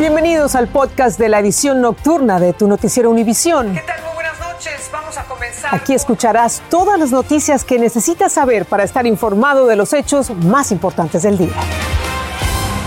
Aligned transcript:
Bienvenidos 0.00 0.54
al 0.54 0.66
podcast 0.68 1.18
de 1.18 1.28
la 1.28 1.40
edición 1.40 1.82
nocturna 1.82 2.40
de 2.40 2.54
tu 2.54 2.66
noticiero 2.66 3.10
Univisión. 3.10 3.74
¿Qué 3.74 3.82
tal? 3.82 4.02
Muy 4.02 4.14
buenas 4.14 4.40
noches. 4.40 4.88
Vamos 4.90 5.18
a 5.18 5.24
comenzar. 5.24 5.74
Aquí 5.74 5.92
escucharás 5.92 6.62
todas 6.70 6.98
las 6.98 7.10
noticias 7.10 7.64
que 7.64 7.78
necesitas 7.78 8.32
saber 8.32 8.64
para 8.64 8.82
estar 8.82 9.06
informado 9.06 9.66
de 9.66 9.76
los 9.76 9.92
hechos 9.92 10.30
más 10.30 10.72
importantes 10.72 11.22
del 11.22 11.36
día. 11.36 11.52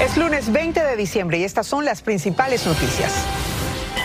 Es 0.03 0.17
lunes 0.17 0.51
20 0.51 0.83
de 0.83 0.95
diciembre 0.95 1.37
y 1.37 1.43
estas 1.43 1.67
son 1.67 1.85
las 1.85 2.01
principales 2.01 2.65
noticias. 2.65 3.11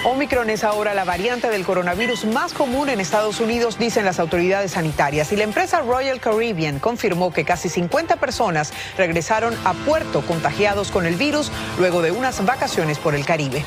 Omicron 0.05 0.49
es 0.49 0.62
ahora 0.62 0.95
la 0.95 1.05
variante 1.05 1.51
del 1.51 1.64
coronavirus 1.64 2.25
más 2.27 2.53
común 2.53 2.89
en 2.89 3.01
Estados 3.01 3.41
Unidos, 3.41 3.79
dicen 3.79 4.05
las 4.05 4.21
autoridades 4.21 4.73
sanitarias. 4.73 5.32
Y 5.32 5.37
la 5.37 5.43
empresa 5.43 5.81
Royal 5.81 6.21
Caribbean 6.21 6.79
confirmó 6.79 7.32
que 7.32 7.45
casi 7.45 7.69
50 7.69 8.17
personas 8.17 8.73
regresaron 8.96 9.57
a 9.64 9.75
Puerto 9.75 10.23
contagiados 10.23 10.93
con 10.93 11.05
el 11.05 11.17
virus 11.17 11.50
luego 11.79 12.00
de 12.00 12.13
unas 12.13 12.45
vacaciones 12.46 12.99
por 12.99 13.17
el 13.17 13.25
Caribe. 13.25 13.64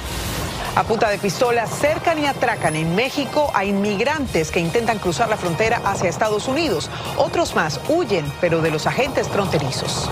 A 0.73 0.83
punta 0.83 1.09
de 1.09 1.17
pistola 1.17 1.67
cercan 1.67 2.17
y 2.19 2.25
atracan 2.25 2.77
en 2.77 2.95
México 2.95 3.51
a 3.53 3.65
inmigrantes 3.65 4.51
que 4.51 4.61
intentan 4.61 4.99
cruzar 4.99 5.27
la 5.27 5.35
frontera 5.35 5.81
hacia 5.83 6.09
Estados 6.09 6.47
Unidos. 6.47 6.89
Otros 7.17 7.55
más 7.55 7.81
huyen, 7.89 8.25
pero 8.39 8.61
de 8.61 8.71
los 8.71 8.87
agentes 8.87 9.27
fronterizos. 9.27 10.09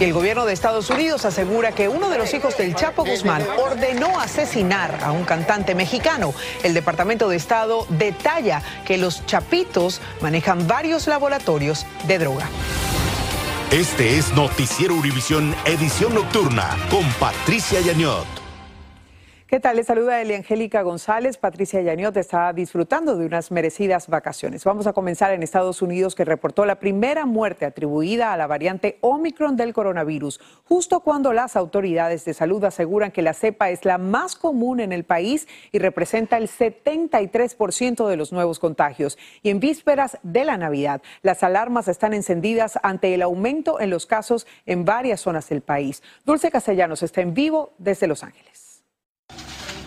Y 0.00 0.04
el 0.04 0.12
gobierno 0.12 0.44
de 0.44 0.52
Estados 0.52 0.90
Unidos 0.90 1.24
asegura 1.24 1.70
que 1.70 1.88
uno 1.88 2.10
de 2.10 2.18
los 2.18 2.34
hijos 2.34 2.56
del 2.56 2.74
Chapo 2.74 3.04
Guzmán 3.04 3.46
ordenó 3.56 4.18
asesinar 4.18 4.98
a 5.02 5.12
un 5.12 5.24
cantante 5.24 5.76
mexicano. 5.76 6.34
El 6.64 6.74
Departamento 6.74 7.28
de 7.28 7.36
Estado 7.36 7.86
detalla 7.88 8.62
que 8.84 8.98
los 8.98 9.24
chapitos 9.26 10.00
manejan 10.20 10.66
varios 10.66 11.06
laboratorios 11.06 11.86
de 12.08 12.18
droga. 12.18 12.48
Este 13.70 14.18
es 14.18 14.32
Noticiero 14.34 14.94
Univisión 14.94 15.54
Edición 15.64 16.12
Nocturna 16.14 16.76
con 16.90 17.04
Patricia 17.14 17.80
Yañot. 17.80 18.45
¿Qué 19.48 19.60
tal? 19.60 19.76
Les 19.76 19.86
saluda 19.86 20.20
Eliangélica 20.20 20.82
González. 20.82 21.36
Patricia 21.36 21.80
Yaniot 21.80 22.16
está 22.16 22.52
disfrutando 22.52 23.16
de 23.16 23.26
unas 23.26 23.52
merecidas 23.52 24.08
vacaciones. 24.08 24.64
Vamos 24.64 24.88
a 24.88 24.92
comenzar 24.92 25.32
en 25.32 25.44
Estados 25.44 25.82
Unidos, 25.82 26.16
que 26.16 26.24
reportó 26.24 26.66
la 26.66 26.80
primera 26.80 27.26
muerte 27.26 27.64
atribuida 27.64 28.32
a 28.32 28.36
la 28.36 28.48
variante 28.48 28.98
Omicron 29.02 29.54
del 29.54 29.72
coronavirus, 29.72 30.40
justo 30.64 30.98
cuando 30.98 31.32
las 31.32 31.54
autoridades 31.54 32.24
de 32.24 32.34
salud 32.34 32.64
aseguran 32.64 33.12
que 33.12 33.22
la 33.22 33.34
cepa 33.34 33.70
es 33.70 33.84
la 33.84 33.98
más 33.98 34.34
común 34.34 34.80
en 34.80 34.90
el 34.90 35.04
país 35.04 35.46
y 35.70 35.78
representa 35.78 36.38
el 36.38 36.48
73% 36.48 38.08
de 38.08 38.16
los 38.16 38.32
nuevos 38.32 38.58
contagios. 38.58 39.16
Y 39.44 39.50
en 39.50 39.60
vísperas 39.60 40.18
de 40.24 40.44
la 40.44 40.56
Navidad, 40.56 41.02
las 41.22 41.44
alarmas 41.44 41.86
están 41.86 42.14
encendidas 42.14 42.80
ante 42.82 43.14
el 43.14 43.22
aumento 43.22 43.78
en 43.78 43.90
los 43.90 44.06
casos 44.06 44.44
en 44.66 44.84
varias 44.84 45.20
zonas 45.20 45.48
del 45.48 45.60
país. 45.60 46.02
Dulce 46.24 46.50
Castellanos 46.50 47.04
está 47.04 47.20
en 47.20 47.32
vivo 47.32 47.74
desde 47.78 48.08
Los 48.08 48.24
Ángeles. 48.24 48.65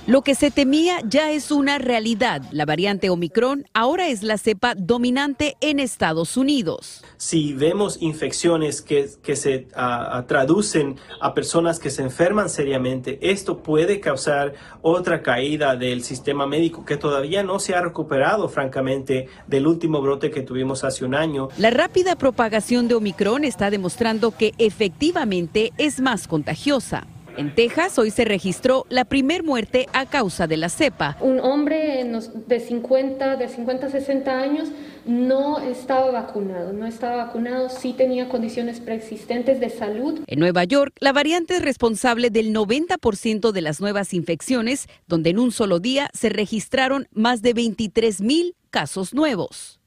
Lo 0.10 0.24
que 0.24 0.34
se 0.34 0.50
temía 0.50 1.02
ya 1.08 1.30
es 1.30 1.52
una 1.52 1.78
realidad. 1.78 2.42
La 2.52 2.66
variante 2.66 3.12
Omicron 3.12 3.68
ahora 3.76 4.08
es 4.08 4.24
la 4.24 4.40
cepa 4.40 4.74
dominante 4.74 5.56
en 5.62 5.80
Estados 5.80 6.36
Unidos. 6.36 7.04
Si 7.18 7.54
vemos 7.54 8.02
infecciones 8.02 8.82
que, 8.82 9.08
se 9.36 9.68
uh, 9.78 10.24
traducen 10.24 10.96
a 11.22 11.36
personas 11.36 11.78
que 11.78 11.92
se 11.92 12.02
enferman 12.02 12.50
seriamente, 12.50 13.20
esto 13.22 13.62
puede 13.62 14.00
causar 14.00 14.56
otra 14.82 15.22
caída 15.22 15.76
del 15.76 16.04
sistema 16.04 16.48
médico 16.48 16.86
que 16.86 16.98
todavía 16.98 17.44
no 17.44 17.60
se 17.60 17.76
ha 17.76 17.82
recuperado, 17.82 18.50
francamente, 18.50 19.28
del 19.46 19.68
último 19.68 20.02
brote 20.02 20.32
que 20.32 20.42
tuvimos 20.42 20.84
hace 20.84 21.06
un 21.06 21.14
año. 21.14 21.50
La 21.60 21.70
rápida 21.70 22.16
propagación 22.16 22.88
de 22.88 22.96
Omicron 22.96 23.44
está 23.44 23.70
demostrando 23.70 24.32
que 24.32 24.56
efectivamente 24.58 25.72
es 25.78 26.00
más 26.00 26.28
contagiosa. 26.28 27.06
En 27.40 27.56
Texas 27.56 27.98
hoy 27.98 28.12
se 28.12 28.26
registró 28.26 28.86
la 28.90 29.06
primer 29.06 29.44
muerte 29.44 29.88
a 29.94 30.06
causa 30.06 30.46
de 30.46 30.58
la 30.58 30.68
cepa. 30.68 31.16
Un 31.22 31.40
hombre 31.40 32.04
de 32.48 32.60
50, 32.60 33.38
de 33.38 33.48
50 33.48 33.88
a 33.88 33.90
60 33.90 34.42
años 34.42 34.68
no 35.06 35.58
estaba 35.60 36.12
vacunado, 36.12 36.74
no 36.74 36.86
estaba 36.86 37.28
vacunado, 37.28 37.70
sí 37.70 37.94
tenía 37.94 38.28
condiciones 38.28 38.82
preexistentes 38.82 39.62
de 39.62 39.70
salud. 39.70 40.20
En 40.28 40.40
Nueva 40.40 40.66
York, 40.66 40.94
la 41.00 41.14
variante 41.14 41.56
es 41.56 41.62
responsable 41.62 42.30
del 42.30 42.54
90% 42.54 43.54
de 43.54 43.62
las 43.62 43.80
nuevas 43.80 44.14
infecciones, 44.14 44.90
donde 45.08 45.30
en 45.30 45.40
un 45.40 45.54
solo 45.54 45.80
día 45.80 46.10
se 46.14 46.28
registraron 46.28 47.08
más 47.14 47.42
de 47.42 47.54
23 47.54 48.20
mil 48.20 48.58
casos 48.70 49.14
nuevos. 49.14 49.79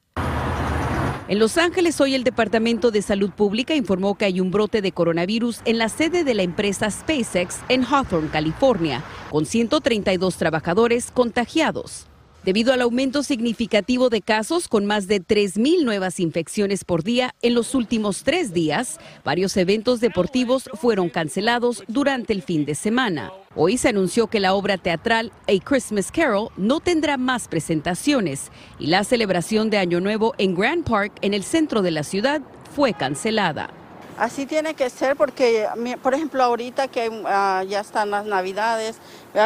En 1.29 1.39
Los 1.39 1.57
Ángeles, 1.57 2.01
hoy 2.01 2.15
el 2.15 2.25
Departamento 2.25 2.91
de 2.91 3.01
Salud 3.01 3.31
Pública 3.31 3.73
informó 3.75 4.15
que 4.15 4.25
hay 4.25 4.41
un 4.41 4.51
brote 4.51 4.81
de 4.81 4.91
coronavirus 4.91 5.61
en 5.63 5.77
la 5.77 5.87
sede 5.87 6.25
de 6.25 6.33
la 6.33 6.43
empresa 6.43 6.91
SpaceX 6.91 7.59
en 7.69 7.85
Hawthorne, 7.85 8.29
California, 8.29 9.01
con 9.31 9.45
132 9.45 10.35
trabajadores 10.35 11.11
contagiados. 11.11 12.07
Debido 12.43 12.73
al 12.73 12.81
aumento 12.81 13.23
significativo 13.23 14.09
de 14.09 14.21
casos 14.21 14.67
con 14.67 14.85
más 14.85 15.07
de 15.07 15.21
3.000 15.21 15.85
nuevas 15.85 16.19
infecciones 16.19 16.83
por 16.83 17.01
día 17.01 17.33
en 17.41 17.53
los 17.53 17.73
últimos 17.73 18.23
tres 18.23 18.53
días, 18.53 18.99
varios 19.23 19.55
eventos 19.55 20.01
deportivos 20.01 20.69
fueron 20.73 21.07
cancelados 21.07 21.85
durante 21.87 22.33
el 22.33 22.41
fin 22.41 22.65
de 22.65 22.75
semana. 22.75 23.31
Hoy 23.55 23.77
se 23.77 23.87
anunció 23.87 24.27
que 24.27 24.41
la 24.41 24.55
obra 24.55 24.77
teatral 24.77 25.31
A 25.47 25.63
Christmas 25.63 26.11
Carol 26.11 26.49
no 26.57 26.81
tendrá 26.81 27.15
más 27.15 27.47
presentaciones 27.47 28.51
y 28.77 28.87
la 28.87 29.05
celebración 29.05 29.69
de 29.69 29.77
Año 29.77 30.01
Nuevo 30.01 30.33
en 30.37 30.53
Grand 30.53 30.83
Park, 30.83 31.13
en 31.21 31.33
el 31.33 31.43
centro 31.43 31.81
de 31.81 31.91
la 31.91 32.03
ciudad, 32.03 32.41
fue 32.75 32.93
cancelada. 32.93 33.82
Así 34.17 34.45
tiene 34.45 34.75
que 34.75 34.89
ser 34.89 35.15
porque, 35.15 35.67
por 36.03 36.13
ejemplo, 36.13 36.43
ahorita 36.43 36.87
que 36.87 37.09
ah, 37.25 37.63
ya 37.67 37.79
están 37.79 38.11
las 38.11 38.25
navidades, 38.25 38.97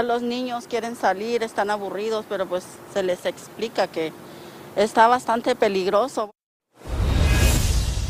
los 0.03 0.22
niños 0.22 0.67
quieren 0.67 0.95
salir, 0.95 1.41
están 1.41 1.69
aburridos, 1.69 2.25
pero 2.28 2.45
pues 2.45 2.66
se 2.94 3.01
les 3.01 3.25
explica 3.25 3.88
que 3.88 4.11
está 4.75 5.07
bastante 5.07 5.55
peligroso. 5.55 6.31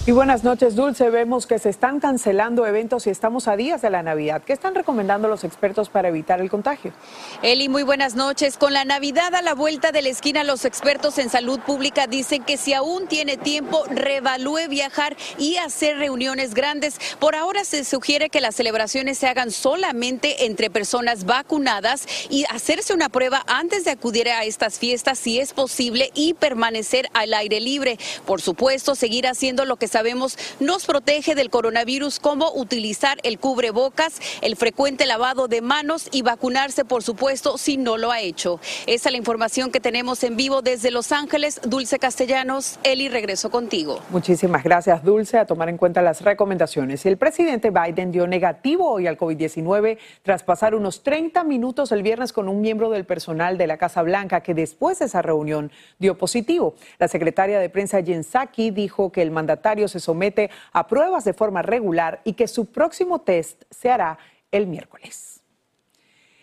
Y 0.07 0.13
buenas 0.13 0.45
noches, 0.45 0.75
Dulce. 0.75 1.09
Vemos 1.09 1.47
que 1.47 1.59
se 1.59 1.67
están 1.67 1.99
cancelando 1.99 2.65
eventos 2.65 3.05
y 3.07 3.09
estamos 3.09 3.49
a 3.49 3.57
días 3.57 3.81
de 3.81 3.89
la 3.89 4.03
Navidad. 4.03 4.41
¿Qué 4.41 4.53
están 4.53 4.73
recomendando 4.73 5.27
los 5.27 5.43
expertos 5.43 5.89
para 5.89 6.07
evitar 6.07 6.39
el 6.39 6.49
contagio? 6.49 6.93
Eli, 7.41 7.67
muy 7.67 7.83
buenas 7.83 8.15
noches. 8.15 8.55
Con 8.55 8.71
la 8.71 8.85
Navidad 8.85 9.35
a 9.35 9.41
la 9.41 9.53
vuelta 9.53 9.91
de 9.91 10.01
la 10.01 10.07
esquina, 10.07 10.45
los 10.45 10.63
expertos 10.63 11.17
en 11.17 11.29
salud 11.29 11.59
pública 11.59 12.07
dicen 12.07 12.41
que 12.45 12.55
si 12.55 12.73
aún 12.73 13.07
tiene 13.07 13.35
tiempo, 13.35 13.83
revalúe 13.89 14.69
viajar 14.69 15.17
y 15.37 15.57
hacer 15.57 15.97
reuniones 15.97 16.53
grandes. 16.53 17.01
Por 17.19 17.35
ahora 17.35 17.65
se 17.65 17.83
sugiere 17.83 18.29
que 18.29 18.39
las 18.39 18.55
celebraciones 18.55 19.17
se 19.17 19.27
hagan 19.27 19.51
solamente 19.51 20.45
entre 20.45 20.69
personas 20.69 21.25
vacunadas 21.25 22.07
y 22.29 22.45
hacerse 22.45 22.93
una 22.93 23.09
prueba 23.09 23.43
antes 23.45 23.83
de 23.83 23.91
acudir 23.91 24.29
a 24.29 24.45
estas 24.45 24.79
fiestas 24.79 25.19
si 25.19 25.41
es 25.41 25.51
posible 25.51 26.11
y 26.13 26.33
permanecer 26.33 27.09
al 27.13 27.33
aire 27.33 27.59
libre. 27.59 27.99
Por 28.25 28.41
supuesto, 28.41 28.95
seguir 28.95 29.27
haciendo 29.27 29.65
lo 29.65 29.75
que 29.75 29.89
se 29.89 29.96
sabemos 29.97 30.37
nos 30.59 30.85
protege 30.85 31.33
del 31.33 31.49
coronavirus, 31.49 32.19
como 32.19 32.51
utilizar 32.53 33.17
el 33.23 33.39
cubrebocas, 33.39 34.21
el 34.41 34.55
frecuente 34.55 35.07
lavado 35.07 35.47
de 35.47 35.61
manos 35.61 36.07
y 36.11 36.21
vacunarse, 36.21 36.85
por 36.85 37.01
supuesto, 37.01 37.57
si 37.57 37.77
no 37.77 37.97
lo 37.97 38.11
ha 38.11 38.21
hecho. 38.21 38.59
Esa 38.85 39.09
es 39.09 39.11
la 39.11 39.17
información 39.17 39.71
que 39.71 39.79
tenemos 39.79 40.23
en 40.23 40.37
vivo 40.37 40.61
desde 40.61 40.91
Los 40.91 41.11
Ángeles. 41.11 41.59
Dulce 41.63 41.97
Castellanos, 41.97 42.77
Eli, 42.83 43.09
regreso 43.09 43.49
contigo. 43.49 43.99
Muchísimas 44.11 44.63
gracias, 44.63 45.03
Dulce, 45.03 45.39
a 45.39 45.47
tomar 45.47 45.67
en 45.67 45.77
cuenta 45.77 46.03
las 46.03 46.21
recomendaciones. 46.21 47.03
El 47.07 47.17
presidente 47.17 47.71
Biden 47.71 48.11
dio 48.11 48.27
negativo 48.27 48.91
hoy 48.91 49.07
al 49.07 49.17
COVID-19 49.17 49.97
tras 50.21 50.43
pasar 50.43 50.75
unos 50.75 51.01
30 51.01 51.43
minutos 51.43 51.91
el 51.91 52.03
viernes 52.03 52.33
con 52.33 52.49
un 52.49 52.61
miembro 52.61 52.91
del 52.91 53.05
personal 53.05 53.57
de 53.57 53.65
la 53.65 53.77
Casa 53.77 54.03
Blanca 54.03 54.41
que 54.41 54.53
después 54.53 54.99
de 54.99 55.05
esa 55.05 55.23
reunión 55.23 55.71
dio 55.97 56.19
positivo. 56.19 56.75
La 56.99 57.07
secretaria 57.07 57.57
de 57.57 57.71
prensa 57.71 58.03
Jen 58.03 58.23
Psaki 58.23 58.69
dijo 58.69 59.11
que 59.11 59.23
el 59.23 59.31
mandatario 59.31 59.86
se 59.87 59.99
somete 59.99 60.49
a 60.73 60.87
pruebas 60.87 61.23
de 61.23 61.33
forma 61.33 61.61
regular 61.61 62.21
y 62.23 62.33
que 62.33 62.47
su 62.47 62.65
próximo 62.65 63.21
test 63.21 63.63
se 63.69 63.89
hará 63.89 64.17
el 64.51 64.67
miércoles. 64.67 65.37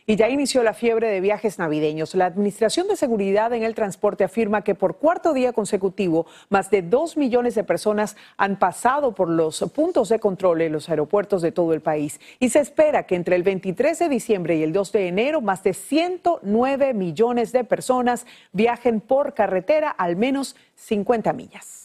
Y 0.07 0.17
ya 0.17 0.29
inició 0.29 0.63
la 0.63 0.75
fiebre 0.75 1.09
de 1.09 1.23
viajes 1.23 1.59
navideños. 1.59 2.15
La 2.15 2.27
Administración 2.27 2.87
de 2.89 2.97
Seguridad 2.97 3.55
en 3.55 3.63
el 3.63 3.75
Transporte 3.75 4.23
afirma 4.23 4.63
que 4.63 4.75
por 4.75 4.99
cuarto 4.99 5.33
día 5.33 5.55
consecutivo, 5.55 6.27
más 6.51 6.71
de 6.71 6.83
dos 6.83 7.17
millones 7.17 7.55
de 7.55 7.65
personas 7.65 8.15
han 8.37 8.59
pasado 8.59 9.15
por 9.15 9.31
los 9.31 9.61
puntos 9.75 10.11
de 10.11 10.19
control 10.21 10.61
en 10.61 10.73
los 10.73 10.91
aeropuertos 10.91 11.41
de 11.41 11.53
todo 11.53 11.73
el 11.73 11.81
país. 11.81 12.21
Y 12.39 12.51
se 12.51 12.61
espera 12.61 13.05
que 13.05 13.15
entre 13.15 13.35
el 13.37 13.45
23 13.45 13.99
de 13.99 14.09
diciembre 14.11 14.57
y 14.57 14.63
el 14.63 14.75
2 14.75 14.93
de 14.93 15.09
enero, 15.09 15.41
más 15.41 15.63
de 15.63 15.73
109 15.73 16.93
millones 16.93 17.53
de 17.53 17.65
personas 17.65 18.27
viajen 18.53 19.01
por 19.01 19.33
carretera 19.33 19.89
al 19.89 20.17
menos 20.17 20.55
50 20.75 21.33
millas. 21.33 21.84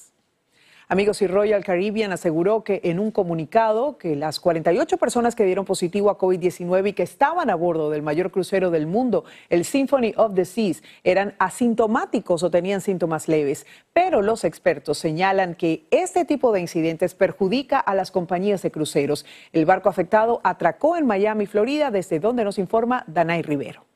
Amigos 0.91 1.21
y 1.21 1.27
Royal 1.27 1.63
Caribbean 1.63 2.11
aseguró 2.13 2.63
que 2.63 2.81
en 2.83 2.99
un 2.99 3.11
comunicado 3.11 3.99
que 3.99 4.15
las 4.15 4.39
48 4.39 4.97
personas 4.97 5.35
que 5.35 5.45
dieron 5.45 5.63
positivo 5.63 6.09
a 6.09 6.17
COVID-19 6.17 6.87
y 6.89 6.93
que 6.93 7.03
estaban 7.03 7.51
a 7.51 7.55
bordo 7.55 7.91
del 7.91 8.01
mayor 8.01 8.31
crucero 8.31 8.71
del 8.71 8.87
mundo, 8.87 9.23
el 9.49 9.65
Symphony 9.65 10.15
of 10.17 10.33
the 10.33 10.45
Seas, 10.45 10.81
eran 11.03 11.35
asintomáticos 11.37 12.41
o 12.41 12.49
tenían 12.49 12.81
síntomas 12.81 13.27
leves. 13.27 13.67
Pero 13.93 14.23
los 14.23 14.43
expertos 14.43 14.97
señalan 14.97 15.53
que 15.53 15.85
este 15.91 16.25
tipo 16.25 16.51
de 16.51 16.61
incidentes 16.61 17.13
perjudica 17.13 17.79
a 17.79 17.93
las 17.93 18.09
compañías 18.09 18.63
de 18.63 18.71
cruceros. 18.71 19.27
El 19.53 19.67
barco 19.67 19.89
afectado 19.89 20.41
atracó 20.43 20.97
en 20.97 21.05
Miami, 21.05 21.45
Florida, 21.45 21.91
desde 21.91 22.19
donde 22.19 22.43
nos 22.43 22.57
informa 22.57 23.03
Danay 23.05 23.43
Rivero. 23.43 23.88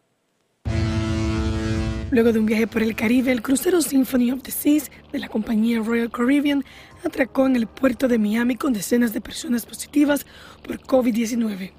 Luego 2.14 2.32
de 2.32 2.38
un 2.38 2.46
viaje 2.46 2.68
por 2.68 2.84
el 2.84 2.96
Caribe, 2.96 3.32
el 3.32 3.42
crucero 3.42 3.82
Symphony 3.82 4.32
of 4.32 4.44
the 4.44 4.52
Seas 4.52 4.92
de 5.12 5.18
la 5.18 5.30
compañía 5.30 5.80
Royal 5.80 6.12
Caribbean 6.12 6.64
atracó 7.04 7.48
en 7.48 7.56
el 7.56 7.66
puerto 7.66 8.08
de 8.08 8.20
Miami 8.20 8.56
con 8.56 8.72
decenas 8.72 9.14
de 9.14 9.20
personas 9.20 9.66
positivas 9.66 10.28
por 10.64 10.80
COVID-19. 10.80 11.72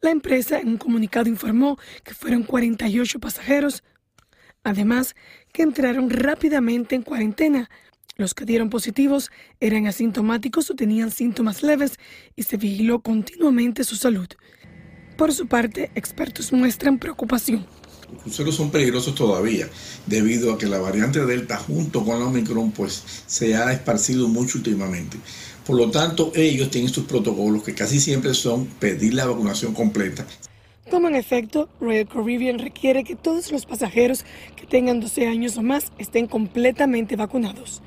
La 0.00 0.10
empresa 0.10 0.58
en 0.58 0.66
un 0.66 0.78
comunicado 0.78 1.28
informó 1.28 1.78
que 2.02 2.12
fueron 2.12 2.42
48 2.42 3.20
pasajeros, 3.20 3.84
además 4.64 5.14
que 5.52 5.62
entraron 5.62 6.10
rápidamente 6.10 6.96
en 6.96 7.02
cuarentena. 7.02 7.70
Los 8.16 8.34
que 8.34 8.44
dieron 8.44 8.68
positivos 8.68 9.30
eran 9.60 9.86
asintomáticos 9.86 10.72
o 10.72 10.74
tenían 10.74 11.12
síntomas 11.12 11.62
leves 11.62 12.00
y 12.34 12.42
se 12.42 12.56
vigiló 12.56 13.00
continuamente 13.00 13.84
su 13.84 13.94
salud. 13.94 14.26
Por 15.16 15.32
su 15.32 15.46
parte, 15.46 15.92
expertos 15.94 16.52
muestran 16.52 16.98
preocupación 16.98 17.64
cruceros 18.20 18.54
son 18.54 18.70
peligrosos 18.70 19.14
todavía, 19.14 19.68
debido 20.06 20.52
a 20.52 20.58
que 20.58 20.66
la 20.66 20.78
variante 20.78 21.24
Delta 21.24 21.56
junto 21.56 22.04
con 22.04 22.18
la 22.18 22.26
Omicron 22.26 22.72
pues 22.72 23.02
se 23.26 23.56
ha 23.56 23.72
esparcido 23.72 24.28
mucho 24.28 24.58
últimamente. 24.58 25.18
Por 25.66 25.76
lo 25.76 25.90
tanto, 25.90 26.32
ellos 26.34 26.70
tienen 26.70 26.92
sus 26.92 27.04
protocolos 27.04 27.62
que 27.62 27.74
casi 27.74 28.00
siempre 28.00 28.34
son 28.34 28.66
pedir 28.66 29.14
la 29.14 29.26
vacunación 29.26 29.74
completa. 29.74 30.26
Como 30.90 31.08
en 31.08 31.14
efecto, 31.14 31.68
Royal 31.80 32.08
Caribbean 32.08 32.58
requiere 32.58 33.04
que 33.04 33.16
todos 33.16 33.50
los 33.52 33.64
pasajeros 33.64 34.24
que 34.56 34.66
tengan 34.66 35.00
12 35.00 35.26
años 35.26 35.56
o 35.56 35.62
más 35.62 35.92
estén 35.98 36.26
completamente 36.26 37.16
vacunados, 37.16 37.80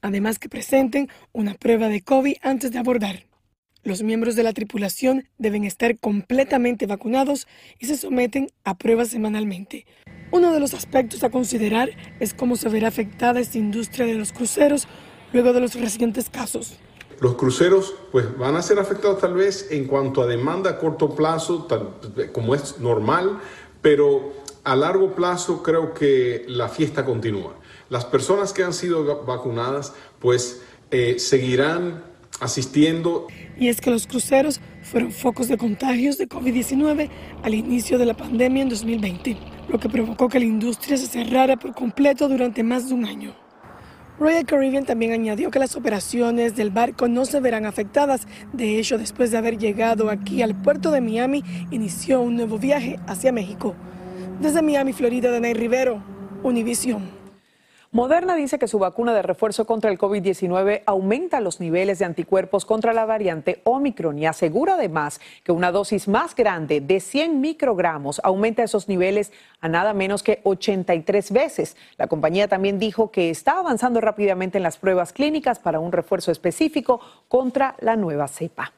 además 0.00 0.38
que 0.38 0.48
presenten 0.48 1.08
una 1.32 1.54
prueba 1.54 1.88
de 1.88 2.02
COVID 2.02 2.36
antes 2.42 2.72
de 2.72 2.78
abordar. 2.78 3.27
Los 3.84 4.02
miembros 4.02 4.34
de 4.34 4.42
la 4.42 4.52
tripulación 4.52 5.28
deben 5.38 5.64
estar 5.64 5.98
completamente 5.98 6.86
vacunados 6.86 7.46
y 7.78 7.86
se 7.86 7.96
someten 7.96 8.50
a 8.64 8.76
pruebas 8.76 9.08
semanalmente. 9.08 9.86
Uno 10.32 10.52
de 10.52 10.60
los 10.60 10.74
aspectos 10.74 11.22
a 11.22 11.30
considerar 11.30 11.90
es 12.18 12.34
cómo 12.34 12.56
se 12.56 12.68
verá 12.68 12.88
afectada 12.88 13.40
esta 13.40 13.56
industria 13.56 14.04
de 14.04 14.14
los 14.14 14.32
cruceros 14.32 14.88
luego 15.32 15.52
de 15.52 15.60
los 15.60 15.74
recientes 15.74 16.28
casos. 16.28 16.76
Los 17.20 17.36
cruceros 17.36 17.94
pues 18.12 18.36
van 18.36 18.56
a 18.56 18.62
ser 18.62 18.78
afectados 18.78 19.20
tal 19.20 19.34
vez 19.34 19.68
en 19.70 19.86
cuanto 19.86 20.22
a 20.22 20.26
demanda 20.26 20.70
a 20.70 20.78
corto 20.78 21.14
plazo, 21.14 21.66
como 22.32 22.54
es 22.54 22.78
normal, 22.80 23.40
pero 23.80 24.32
a 24.64 24.76
largo 24.76 25.14
plazo 25.14 25.62
creo 25.62 25.94
que 25.94 26.44
la 26.48 26.68
fiesta 26.68 27.04
continúa. 27.04 27.54
Las 27.90 28.04
personas 28.04 28.52
que 28.52 28.64
han 28.64 28.74
sido 28.74 29.24
vacunadas 29.24 29.94
pues 30.18 30.62
eh, 30.90 31.18
seguirán 31.18 32.04
asistiendo. 32.40 33.26
Y 33.58 33.68
es 33.68 33.80
que 33.80 33.90
los 33.90 34.06
cruceros 34.06 34.60
fueron 34.82 35.12
focos 35.12 35.48
de 35.48 35.56
contagios 35.56 36.18
de 36.18 36.28
COVID-19 36.28 37.08
al 37.42 37.54
inicio 37.54 37.98
de 37.98 38.06
la 38.06 38.14
pandemia 38.14 38.62
en 38.62 38.68
2020, 38.68 39.36
lo 39.68 39.78
que 39.78 39.88
provocó 39.88 40.28
que 40.28 40.38
la 40.38 40.44
industria 40.44 40.96
se 40.96 41.06
cerrara 41.06 41.56
por 41.56 41.74
completo 41.74 42.28
durante 42.28 42.62
más 42.62 42.88
de 42.88 42.94
un 42.94 43.04
año. 43.04 43.34
Royal 44.18 44.44
Caribbean 44.46 44.84
también 44.84 45.12
añadió 45.12 45.50
que 45.50 45.60
las 45.60 45.76
operaciones 45.76 46.56
del 46.56 46.70
barco 46.70 47.06
no 47.06 47.24
se 47.24 47.38
verán 47.38 47.66
afectadas. 47.66 48.26
De 48.52 48.80
hecho, 48.80 48.98
después 48.98 49.30
de 49.30 49.38
haber 49.38 49.58
llegado 49.58 50.10
aquí 50.10 50.42
al 50.42 50.60
puerto 50.60 50.90
de 50.90 51.00
Miami, 51.00 51.44
inició 51.70 52.20
un 52.20 52.34
nuevo 52.34 52.58
viaje 52.58 52.98
hacia 53.06 53.30
México. 53.30 53.76
Desde 54.40 54.60
Miami, 54.60 54.92
Florida, 54.92 55.30
Danay 55.30 55.54
Rivero, 55.54 56.02
Univision. 56.42 57.17
Moderna 57.90 58.34
dice 58.34 58.58
que 58.58 58.68
su 58.68 58.78
vacuna 58.78 59.14
de 59.14 59.22
refuerzo 59.22 59.64
contra 59.64 59.90
el 59.90 59.98
COVID-19 59.98 60.82
aumenta 60.84 61.40
los 61.40 61.58
niveles 61.58 61.98
de 61.98 62.04
anticuerpos 62.04 62.66
contra 62.66 62.92
la 62.92 63.06
variante 63.06 63.62
Omicron 63.64 64.18
y 64.18 64.26
asegura 64.26 64.74
además 64.74 65.22
que 65.42 65.52
una 65.52 65.72
dosis 65.72 66.06
más 66.06 66.36
grande 66.36 66.82
de 66.82 67.00
100 67.00 67.40
microgramos 67.40 68.20
aumenta 68.22 68.62
esos 68.62 68.88
niveles 68.88 69.32
a 69.62 69.70
nada 69.70 69.94
menos 69.94 70.22
que 70.22 70.40
83 70.42 71.32
veces. 71.32 71.78
La 71.96 72.08
compañía 72.08 72.46
también 72.46 72.78
dijo 72.78 73.10
que 73.10 73.30
está 73.30 73.58
avanzando 73.58 74.02
rápidamente 74.02 74.58
en 74.58 74.64
las 74.64 74.76
pruebas 74.76 75.14
clínicas 75.14 75.58
para 75.58 75.80
un 75.80 75.90
refuerzo 75.90 76.30
específico 76.30 77.00
contra 77.26 77.74
la 77.80 77.96
nueva 77.96 78.28
cepa. 78.28 78.74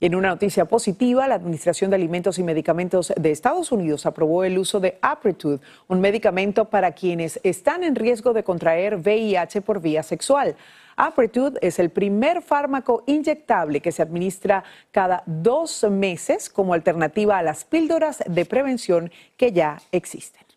Y 0.00 0.06
en 0.06 0.14
una 0.14 0.28
noticia 0.28 0.64
positiva, 0.64 1.26
la 1.26 1.34
Administración 1.34 1.90
de 1.90 1.96
Alimentos 1.96 2.38
y 2.38 2.44
Medicamentos 2.44 3.12
de 3.16 3.32
Estados 3.32 3.72
Unidos 3.72 4.06
aprobó 4.06 4.44
el 4.44 4.56
uso 4.56 4.78
de 4.78 4.96
Apretude, 5.02 5.58
un 5.88 6.00
medicamento 6.00 6.66
para 6.66 6.92
quienes 6.92 7.40
están 7.42 7.82
en 7.82 7.96
riesgo 7.96 8.32
de 8.32 8.44
contraer 8.44 8.96
VIH 8.96 9.60
por 9.60 9.80
vía 9.80 10.04
sexual. 10.04 10.54
Apretude 10.94 11.58
es 11.62 11.80
el 11.80 11.90
primer 11.90 12.42
fármaco 12.42 13.02
inyectable 13.06 13.80
que 13.80 13.90
se 13.90 14.02
administra 14.02 14.62
cada 14.92 15.24
dos 15.26 15.84
meses 15.90 16.48
como 16.48 16.74
alternativa 16.74 17.36
a 17.36 17.42
las 17.42 17.64
píldoras 17.64 18.22
de 18.24 18.44
prevención 18.44 19.10
que 19.36 19.50
ya 19.50 19.78
existen. 19.90 20.47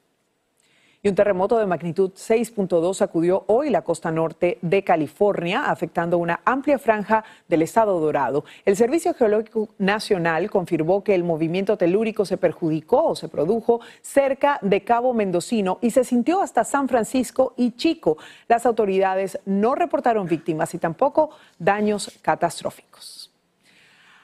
Y 1.04 1.10
un 1.10 1.16
terremoto 1.16 1.58
de 1.58 1.66
magnitud 1.66 2.12
6.2 2.12 2.94
sacudió 2.94 3.44
hoy 3.48 3.72
la 3.72 3.82
costa 3.82 4.12
norte 4.12 4.60
de 4.62 4.84
California, 4.84 5.66
afectando 5.66 6.20
una 6.20 6.42
amplia 6.46 6.78
franja 6.78 7.24
del 7.48 7.64
estado 7.64 8.00
dorado. 8.00 8.46
El 8.66 8.76
Servicio 8.76 9.16
Geológico 9.16 9.70
Nacional 9.80 10.52
confirmó 10.52 11.04
que 11.04 11.16
el 11.16 11.24
movimiento 11.24 11.76
telúrico 11.76 12.24
se 12.24 12.38
perjudicó 12.38 13.04
o 13.04 13.16
se 13.16 13.30
produjo 13.30 13.82
cerca 14.04 14.60
de 14.62 14.84
Cabo 14.84 15.16
Mendocino 15.16 15.80
y 15.82 15.90
se 15.90 16.04
sintió 16.04 16.40
hasta 16.40 16.64
San 16.64 16.88
Francisco 16.88 17.56
y 17.58 17.72
Chico. 17.72 18.18
Las 18.48 18.68
autoridades 18.68 19.40
no 19.46 19.74
reportaron 19.74 20.28
víctimas 20.28 20.76
y 20.76 20.78
tampoco 20.78 21.32
daños 21.58 22.12
catastróficos. 22.22 23.31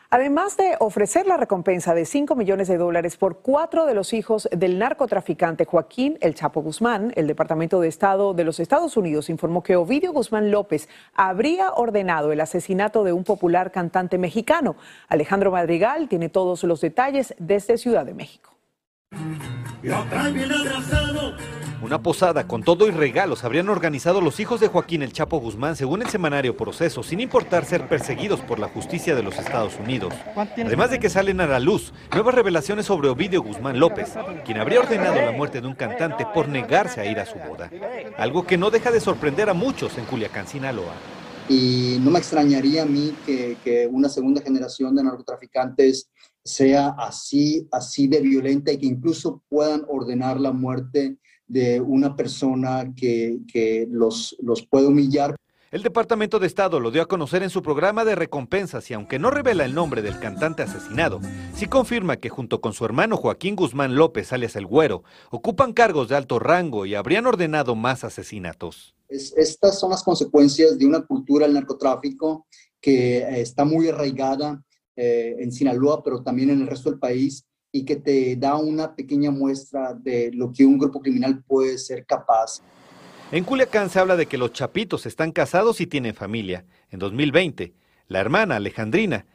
Además 0.10 0.56
de 0.56 0.78
ofrecer 0.80 1.28
la 1.28 1.36
recompensa 1.36 1.94
de 1.94 2.06
5 2.06 2.36
millones 2.36 2.70
de 2.70 2.78
dólares 2.78 3.18
por 3.18 3.40
cuatro 3.40 3.86
de 3.86 3.94
los 3.94 4.14
hijos 4.14 4.48
del 4.56 4.80
narcotraficante 4.80 5.66
Joaquín 5.66 6.18
El 6.22 6.34
Chapo 6.34 6.62
Guzmán, 6.62 7.12
el 7.18 7.28
Departamento 7.28 7.82
de 7.82 7.90
Estado 7.90 8.34
de 8.34 8.46
los 8.46 8.62
Estados 8.62 8.96
Unidos 8.96 9.30
informó 9.30 9.64
que 9.64 9.76
Ovidio 9.76 10.14
Guzmán 10.14 10.50
López 10.50 10.88
habría 11.14 11.74
ordenado 11.74 12.32
el 12.32 12.40
asesinato 12.40 13.04
de 13.04 13.12
un 13.12 13.26
popular 13.26 13.74
cantante 13.74 14.18
mexicano. 14.18 14.78
Alejandro 15.10 15.52
Madrigal 15.52 16.08
tiene 16.08 16.30
todos 16.30 16.64
los 16.64 16.80
detalles 16.80 17.36
desde 17.38 17.78
Ciudad 17.78 18.06
de 18.06 18.14
México. 18.14 18.56
Una 21.80 22.02
posada 22.02 22.48
con 22.48 22.64
todo 22.64 22.88
y 22.88 22.92
regalos 22.92 23.44
habrían 23.44 23.70
organizado 23.70 24.20
los 24.20 24.40
hijos 24.40 24.60
de 24.60 24.68
Joaquín 24.68 25.04
El 25.04 25.14
Chapo 25.14 25.40
Guzmán 25.40 25.76
según 25.76 26.02
el 26.02 26.10
semanario 26.10 26.58
Proceso, 26.58 27.04
sin 27.04 27.20
importar 27.20 27.66
ser 27.66 27.88
perseguidos 27.88 28.40
por 28.40 28.58
la 28.58 28.68
justicia 28.68 29.16
de 29.16 29.22
los 29.22 29.38
Estados 29.38 29.78
Unidos. 29.80 30.12
Además 30.36 30.90
de 30.90 31.00
que 31.00 31.10
salen 31.10 31.40
a 31.40 31.46
la 31.46 31.60
luz 31.60 31.94
nuevas 32.12 32.34
revelaciones 32.34 32.88
sobre 32.88 33.10
Ovidio 33.10 33.44
Guzmán 33.44 33.80
López, 33.80 34.14
quien 34.44 34.58
habría 34.58 34.80
ordenado 34.80 35.22
la 35.22 35.32
muerte 35.32 35.62
de 35.62 35.68
un 35.68 35.76
cantante 35.76 36.26
por 36.34 36.50
negarse 36.50 37.00
a 37.00 37.06
ir 37.06 37.20
a 37.20 37.28
su 37.28 37.38
boda. 37.38 37.70
Algo 38.18 38.48
que 38.48 38.58
no 38.58 38.72
deja 38.72 38.90
de 38.90 39.00
sorprender 39.00 39.48
a 39.48 39.54
muchos 39.54 40.00
en 40.00 40.06
Culiacán, 40.06 40.48
Sinaloa. 40.48 40.94
Y 41.48 41.98
no 42.02 42.10
me 42.10 42.18
extrañaría 42.18 42.84
a 42.84 42.86
mí 42.86 43.14
que, 43.24 43.56
que 43.64 43.88
una 43.88 44.10
segunda 44.10 44.42
generación 44.42 44.96
de 44.96 45.04
narcotraficantes 45.04 46.10
sea 46.44 46.96
así, 46.98 47.68
así 47.72 48.08
de 48.08 48.20
violenta 48.20 48.72
y 48.72 48.80
que 48.80 48.88
incluso 48.88 49.44
puedan 49.48 49.84
ordenar 49.88 50.40
la 50.40 50.52
muerte 50.52 51.18
de 51.48 51.82
una 51.82 52.16
persona 52.16 52.94
que, 52.96 53.88
los, 53.90 54.36
los 54.42 54.66
puede 54.66 54.88
humillar. 54.88 55.36
El 55.70 55.84
Departamento 55.84 56.40
de 56.40 56.48
Estado 56.48 56.80
lo 56.80 56.92
dio 56.92 57.02
a 57.02 57.08
conocer 57.08 57.44
en 57.44 57.50
su 57.50 57.62
programa 57.62 58.06
de 58.06 58.16
recompensas 58.16 58.90
y 58.90 58.94
aunque 58.94 59.20
no 59.20 59.32
revela 59.32 59.66
el 59.66 59.76
nombre 59.76 60.02
del 60.02 60.18
cantante 60.20 60.64
asesinado, 60.64 61.20
sí 61.54 61.68
confirma 61.68 62.18
que 62.18 62.30
junto 62.30 62.62
con 62.62 62.72
su 62.72 62.86
hermano 62.86 63.18
Joaquín 63.18 63.58
Guzmán 63.58 63.96
López, 63.96 64.32
alias 64.32 64.56
El 64.56 64.66
Güero, 64.66 65.04
ocupan 65.30 65.74
cargos 65.74 66.08
de 66.08 66.16
alto 66.16 66.40
rango 66.40 66.86
y 66.86 66.96
habrían 66.96 67.26
ordenado 67.26 67.76
más 67.76 68.06
asesinatos. 68.06 68.96
estas 69.10 69.78
son 69.78 69.90
las 69.90 70.04
consecuencias 70.04 70.78
de 70.78 70.86
una 70.86 71.06
cultura 71.06 71.46
del 71.46 71.56
narcotráfico 71.56 72.48
que 72.80 73.18
eh, 73.18 73.42
está 73.42 73.66
muy 73.66 73.90
arraigada 73.90 74.64
eh, 74.96 75.36
en 75.40 75.52
Sinaloa, 75.52 76.02
pero 76.02 76.24
también 76.24 76.50
en 76.50 76.62
el 76.62 76.68
resto 76.68 76.90
del 76.90 77.00
país 77.00 77.46
y 77.78 77.86
que 77.86 77.98
te 77.98 78.36
da 78.36 78.56
una 78.56 78.96
pequeña 78.96 79.30
muestra 79.30 79.94
de 79.94 80.32
lo 80.34 80.52
que 80.52 80.66
un 80.66 80.80
grupo 80.80 81.00
criminal 81.00 81.44
puede 81.44 81.78
ser 81.78 82.06
capaz. 82.06 82.62
En 83.32 83.44
Culiacán 83.44 83.90
se 83.92 84.00
habla 84.00 84.16
de 84.16 84.26
que 84.26 84.40
los 84.40 84.52
chapitos 84.52 85.06
están 85.06 85.32
casados 85.32 85.80
y 85.80 85.86
tienen 85.86 86.16
familia. 86.16 86.66
En 86.90 86.98
2020, 86.98 87.74
la 88.08 88.20
hermana 88.20 88.56
Alejandrina 88.56 89.28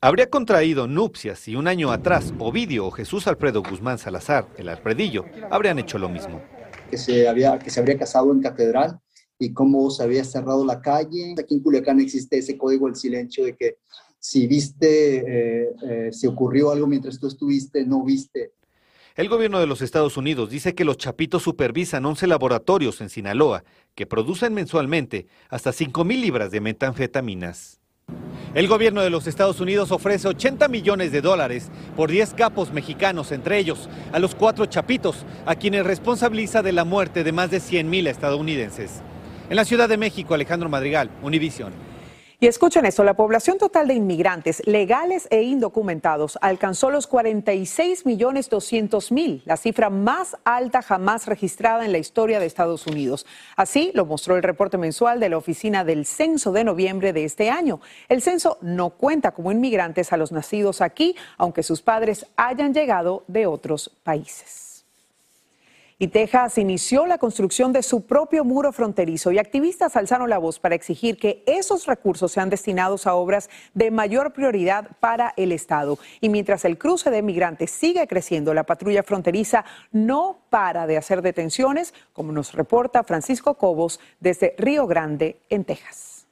habría 0.00 0.30
contraído 0.30 0.86
nupcias 0.86 1.48
y 1.48 1.56
un 1.56 1.66
año 1.66 1.90
atrás 1.90 2.32
Ovidio 2.38 2.86
o 2.86 2.90
Jesús 2.92 3.26
Alfredo 3.26 3.62
Guzmán 3.62 3.98
Salazar, 3.98 4.46
el 4.56 4.68
Alfredillo, 4.68 5.24
habrían 5.50 5.80
hecho 5.80 5.98
lo 5.98 6.08
mismo. 6.08 6.40
Que 6.90 6.96
se, 6.96 7.28
había, 7.28 7.58
que 7.58 7.70
se 7.70 7.80
habría 7.80 7.98
casado 7.98 8.32
en 8.32 8.40
catedral 8.40 9.00
y 9.38 9.52
cómo 9.52 9.90
se 9.90 10.04
había 10.04 10.22
cerrado 10.22 10.64
la 10.64 10.80
calle. 10.80 11.34
Aquí 11.36 11.54
en 11.54 11.60
Culiacán 11.60 11.98
existe 11.98 12.38
ese 12.38 12.56
código 12.56 12.86
del 12.86 12.94
silencio 12.94 13.44
de 13.44 13.56
que 13.56 13.78
si 14.20 14.46
viste, 14.46 15.16
eh, 15.16 15.70
eh, 15.82 16.10
si 16.12 16.26
ocurrió 16.26 16.70
algo 16.70 16.86
mientras 16.86 17.18
tú 17.18 17.26
estuviste, 17.26 17.84
no 17.86 18.04
viste. 18.04 18.52
El 19.16 19.28
gobierno 19.28 19.58
de 19.58 19.66
los 19.66 19.82
Estados 19.82 20.16
Unidos 20.16 20.50
dice 20.50 20.74
que 20.74 20.84
los 20.84 20.98
chapitos 20.98 21.42
supervisan 21.42 22.04
11 22.04 22.26
laboratorios 22.26 23.00
en 23.00 23.08
Sinaloa 23.08 23.64
que 23.94 24.06
producen 24.06 24.54
mensualmente 24.54 25.26
hasta 25.48 25.70
5.000 25.70 26.20
libras 26.20 26.50
de 26.50 26.60
metanfetaminas. 26.60 27.80
El 28.54 28.68
gobierno 28.68 29.02
de 29.02 29.10
los 29.10 29.26
Estados 29.26 29.60
Unidos 29.60 29.90
ofrece 29.90 30.28
80 30.28 30.68
millones 30.68 31.12
de 31.12 31.20
dólares 31.22 31.70
por 31.96 32.10
10 32.10 32.34
capos 32.34 32.72
mexicanos, 32.72 33.32
entre 33.32 33.58
ellos 33.58 33.88
a 34.12 34.18
los 34.18 34.34
cuatro 34.34 34.66
chapitos, 34.66 35.24
a 35.46 35.54
quienes 35.54 35.86
responsabiliza 35.86 36.62
de 36.62 36.72
la 36.72 36.84
muerte 36.84 37.24
de 37.24 37.32
más 37.32 37.50
de 37.50 37.58
100.000 37.58 38.08
estadounidenses. 38.08 39.02
En 39.48 39.56
la 39.56 39.64
Ciudad 39.64 39.88
de 39.88 39.96
México, 39.96 40.34
Alejandro 40.34 40.68
Madrigal, 40.68 41.10
Univisión. 41.22 41.89
Y 42.42 42.46
escuchen 42.46 42.86
esto, 42.86 43.04
la 43.04 43.12
población 43.12 43.58
total 43.58 43.86
de 43.86 43.92
inmigrantes 43.92 44.66
legales 44.66 45.28
e 45.30 45.42
indocumentados 45.42 46.38
alcanzó 46.40 46.88
los 46.88 47.06
46 47.06 48.06
millones 48.06 48.48
200 48.48 49.12
mil, 49.12 49.42
la 49.44 49.58
cifra 49.58 49.90
más 49.90 50.38
alta 50.44 50.80
jamás 50.80 51.26
registrada 51.26 51.84
en 51.84 51.92
la 51.92 51.98
historia 51.98 52.40
de 52.40 52.46
Estados 52.46 52.86
Unidos. 52.86 53.26
Así 53.56 53.90
lo 53.92 54.06
mostró 54.06 54.36
el 54.36 54.42
reporte 54.42 54.78
mensual 54.78 55.20
de 55.20 55.28
la 55.28 55.36
Oficina 55.36 55.84
del 55.84 56.06
Censo 56.06 56.50
de 56.50 56.64
noviembre 56.64 57.12
de 57.12 57.24
este 57.24 57.50
año. 57.50 57.82
El 58.08 58.22
censo 58.22 58.56
no 58.62 58.88
cuenta 58.88 59.32
como 59.32 59.52
inmigrantes 59.52 60.10
a 60.14 60.16
los 60.16 60.32
nacidos 60.32 60.80
aquí, 60.80 61.16
aunque 61.36 61.62
sus 61.62 61.82
padres 61.82 62.24
hayan 62.36 62.72
llegado 62.72 63.22
de 63.28 63.46
otros 63.46 63.90
países. 64.02 64.69
Y 66.02 66.08
Texas 66.08 66.56
inició 66.56 67.04
la 67.04 67.18
construcción 67.18 67.74
de 67.74 67.82
su 67.82 68.06
propio 68.06 68.42
muro 68.42 68.72
fronterizo 68.72 69.32
y 69.32 69.38
activistas 69.38 69.96
alzaron 69.96 70.30
la 70.30 70.38
voz 70.38 70.58
para 70.58 70.74
exigir 70.74 71.18
que 71.18 71.44
esos 71.46 71.84
recursos 71.84 72.32
sean 72.32 72.48
destinados 72.48 73.06
a 73.06 73.14
obras 73.14 73.50
de 73.74 73.90
mayor 73.90 74.32
prioridad 74.32 74.96
para 75.00 75.34
el 75.36 75.52
Estado. 75.52 75.98
Y 76.22 76.30
mientras 76.30 76.64
el 76.64 76.78
cruce 76.78 77.10
de 77.10 77.20
migrantes 77.20 77.70
sigue 77.70 78.06
creciendo, 78.06 78.54
la 78.54 78.64
patrulla 78.64 79.02
fronteriza 79.02 79.66
no 79.92 80.38
para 80.48 80.86
de 80.86 80.96
hacer 80.96 81.20
detenciones, 81.20 81.92
como 82.14 82.32
nos 82.32 82.54
reporta 82.54 83.04
Francisco 83.04 83.58
Cobos 83.58 84.00
desde 84.20 84.54
Río 84.56 84.86
Grande, 84.86 85.42
en 85.50 85.66
Texas. 85.66 86.26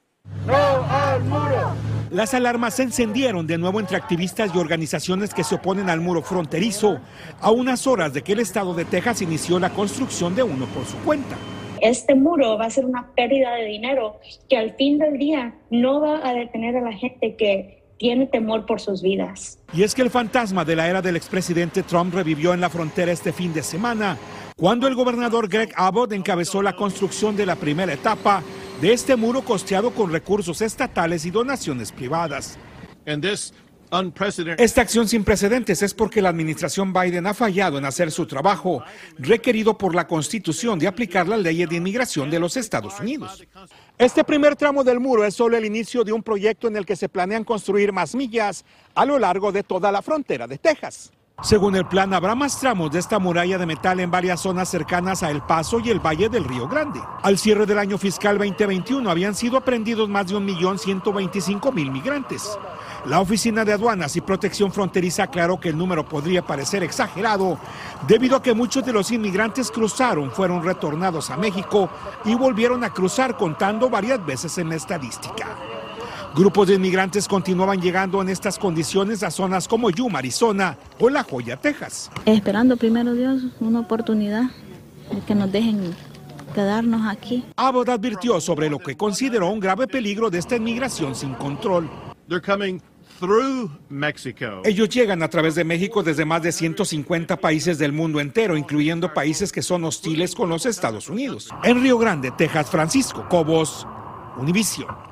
¡No 0.47 0.55
al 0.55 1.23
muro! 1.25 1.88
Las 2.11 2.33
alarmas 2.33 2.73
se 2.73 2.83
encendieron 2.83 3.45
de 3.45 3.59
nuevo 3.59 3.79
entre 3.79 3.95
activistas 3.95 4.49
y 4.53 4.57
organizaciones 4.57 5.31
que 5.31 5.43
se 5.43 5.55
oponen 5.55 5.91
al 5.91 6.01
muro 6.01 6.23
fronterizo, 6.23 6.99
a 7.39 7.51
unas 7.51 7.85
horas 7.85 8.13
de 8.13 8.23
que 8.23 8.33
el 8.33 8.39
estado 8.39 8.73
de 8.73 8.85
Texas 8.85 9.21
inició 9.21 9.59
la 9.59 9.69
construcción 9.69 10.35
de 10.35 10.41
uno 10.41 10.65
por 10.67 10.85
su 10.85 10.97
cuenta. 10.99 11.35
Este 11.81 12.15
muro 12.15 12.57
va 12.57 12.65
a 12.65 12.69
ser 12.71 12.85
una 12.85 13.11
pérdida 13.15 13.53
de 13.53 13.65
dinero 13.65 14.19
que 14.49 14.57
al 14.57 14.75
fin 14.75 14.97
del 14.97 15.19
día 15.19 15.53
no 15.69 16.01
va 16.01 16.27
a 16.27 16.33
detener 16.33 16.77
a 16.77 16.81
la 16.81 16.93
gente 16.93 17.35
que 17.35 17.83
tiene 17.99 18.25
temor 18.25 18.65
por 18.65 18.79
sus 18.79 19.03
vidas. 19.03 19.59
Y 19.71 19.83
es 19.83 19.93
que 19.93 20.01
el 20.01 20.09
fantasma 20.09 20.65
de 20.65 20.75
la 20.75 20.87
era 20.87 21.03
del 21.03 21.15
expresidente 21.15 21.83
Trump 21.83 22.15
revivió 22.15 22.55
en 22.55 22.61
la 22.61 22.71
frontera 22.71 23.11
este 23.11 23.31
fin 23.31 23.53
de 23.53 23.61
semana, 23.61 24.17
cuando 24.57 24.87
el 24.87 24.95
gobernador 24.95 25.47
Greg 25.47 25.71
Abbott 25.75 26.13
encabezó 26.13 26.63
la 26.63 26.75
construcción 26.75 27.37
de 27.37 27.45
la 27.45 27.55
primera 27.55 27.93
etapa 27.93 28.41
de 28.81 28.93
este 28.93 29.15
muro 29.15 29.41
costeado 29.41 29.91
con 29.91 30.11
recursos 30.11 30.61
estatales 30.61 31.25
y 31.25 31.31
donaciones 31.31 31.91
privadas. 31.91 32.57
Esta 34.57 34.81
acción 34.81 35.07
sin 35.07 35.23
precedentes 35.23 35.81
es 35.81 35.93
porque 35.93 36.21
la 36.21 36.29
administración 36.29 36.93
Biden 36.93 37.25
ha 37.25 37.33
fallado 37.33 37.77
en 37.77 37.85
hacer 37.85 38.11
su 38.11 38.27
trabajo, 38.27 38.83
requerido 39.17 39.77
por 39.77 39.95
la 39.95 40.07
Constitución 40.07 40.77
de 40.77 40.87
aplicar 40.87 41.27
las 41.27 41.39
leyes 41.39 41.67
de 41.67 41.77
inmigración 41.77 42.29
de 42.29 42.39
los 42.39 42.55
Estados 42.55 42.99
Unidos. 42.99 43.43
Este 43.97 44.23
primer 44.23 44.55
tramo 44.55 44.83
del 44.83 44.99
muro 44.99 45.25
es 45.25 45.33
solo 45.33 45.57
el 45.57 45.65
inicio 45.65 46.03
de 46.03 46.13
un 46.13 46.23
proyecto 46.23 46.67
en 46.67 46.77
el 46.77 46.85
que 46.85 46.95
se 46.95 47.09
planean 47.09 47.43
construir 47.43 47.91
más 47.91 48.13
millas 48.15 48.63
a 48.93 49.05
lo 49.05 49.17
largo 49.17 49.51
de 49.51 49.63
toda 49.63 49.91
la 49.91 50.01
frontera 50.01 50.45
de 50.47 50.57
Texas. 50.57 51.11
Según 51.41 51.73
el 51.77 51.85
plan, 51.85 52.13
habrá 52.13 52.35
más 52.35 52.59
tramos 52.59 52.91
de 52.91 52.99
esta 52.99 53.17
muralla 53.17 53.57
de 53.57 53.65
metal 53.65 54.01
en 54.01 54.11
varias 54.11 54.41
zonas 54.41 54.67
cercanas 54.67 55.23
a 55.23 55.31
El 55.31 55.41
Paso 55.41 55.79
y 55.79 55.89
el 55.89 56.05
Valle 56.05 56.27
del 56.27 56.43
Río 56.43 56.67
Grande. 56.67 56.99
Al 57.23 57.37
cierre 57.37 57.65
del 57.65 57.79
año 57.79 57.97
fiscal 57.97 58.37
2021 58.37 59.09
habían 59.09 59.33
sido 59.33 59.55
aprendidos 59.55 60.09
más 60.09 60.27
de 60.27 60.35
1.125.000 60.35 61.91
migrantes. 61.91 62.59
La 63.05 63.21
Oficina 63.21 63.63
de 63.63 63.71
Aduanas 63.71 64.17
y 64.17 64.21
Protección 64.21 64.73
Fronteriza 64.73 65.23
aclaró 65.23 65.57
que 65.57 65.69
el 65.69 65.77
número 65.77 66.03
podría 66.03 66.45
parecer 66.45 66.83
exagerado 66.83 67.57
debido 68.05 68.35
a 68.35 68.43
que 68.43 68.53
muchos 68.53 68.85
de 68.85 68.91
los 68.91 69.09
inmigrantes 69.09 69.71
cruzaron, 69.71 70.31
fueron 70.31 70.61
retornados 70.61 71.29
a 71.29 71.37
México 71.37 71.89
y 72.25 72.35
volvieron 72.35 72.83
a 72.83 72.89
cruzar 72.89 73.37
contando 73.37 73.89
varias 73.89 74.23
veces 74.25 74.57
en 74.57 74.67
la 74.67 74.75
estadística. 74.75 75.47
Grupos 76.35 76.67
de 76.67 76.75
inmigrantes 76.75 77.27
continuaban 77.27 77.81
llegando 77.81 78.21
en 78.21 78.29
estas 78.29 78.59
condiciones 78.59 79.23
a 79.23 79.31
zonas 79.31 79.67
como 79.67 79.89
Yuma, 79.89 80.19
Arizona 80.19 80.77
o 80.99 81.09
La 81.09 81.23
Joya, 81.23 81.57
Texas. 81.57 82.11
Esperando 82.25 82.77
primero 82.77 83.13
Dios 83.13 83.41
una 83.59 83.79
oportunidad 83.79 84.43
de 85.11 85.21
que 85.21 85.33
nos 85.33 85.51
dejen 85.51 85.95
quedarnos 86.53 87.01
aquí. 87.07 87.43
Abbott 87.55 87.89
advirtió 87.89 88.39
sobre 88.39 88.69
lo 88.69 88.79
que 88.79 88.95
consideró 88.95 89.49
un 89.49 89.59
grave 89.59 89.87
peligro 89.87 90.29
de 90.29 90.37
esta 90.37 90.55
inmigración 90.55 91.15
sin 91.15 91.33
control. 91.33 91.89
Ellos 94.63 94.89
llegan 94.89 95.23
a 95.23 95.27
través 95.29 95.55
de 95.55 95.63
México 95.63 96.03
desde 96.03 96.25
más 96.25 96.41
de 96.43 96.51
150 96.51 97.37
países 97.37 97.77
del 97.79 97.91
mundo 97.91 98.19
entero, 98.19 98.55
incluyendo 98.55 99.13
países 99.13 99.51
que 99.51 99.61
son 99.61 99.83
hostiles 99.83 100.35
con 100.35 100.47
los 100.47 100.65
Estados 100.65 101.09
Unidos. 101.09 101.49
En 101.63 101.81
Río 101.81 101.97
Grande, 101.97 102.31
Texas, 102.31 102.69
Francisco 102.69 103.25
Cobos, 103.27 103.85
Univision. 104.37 105.08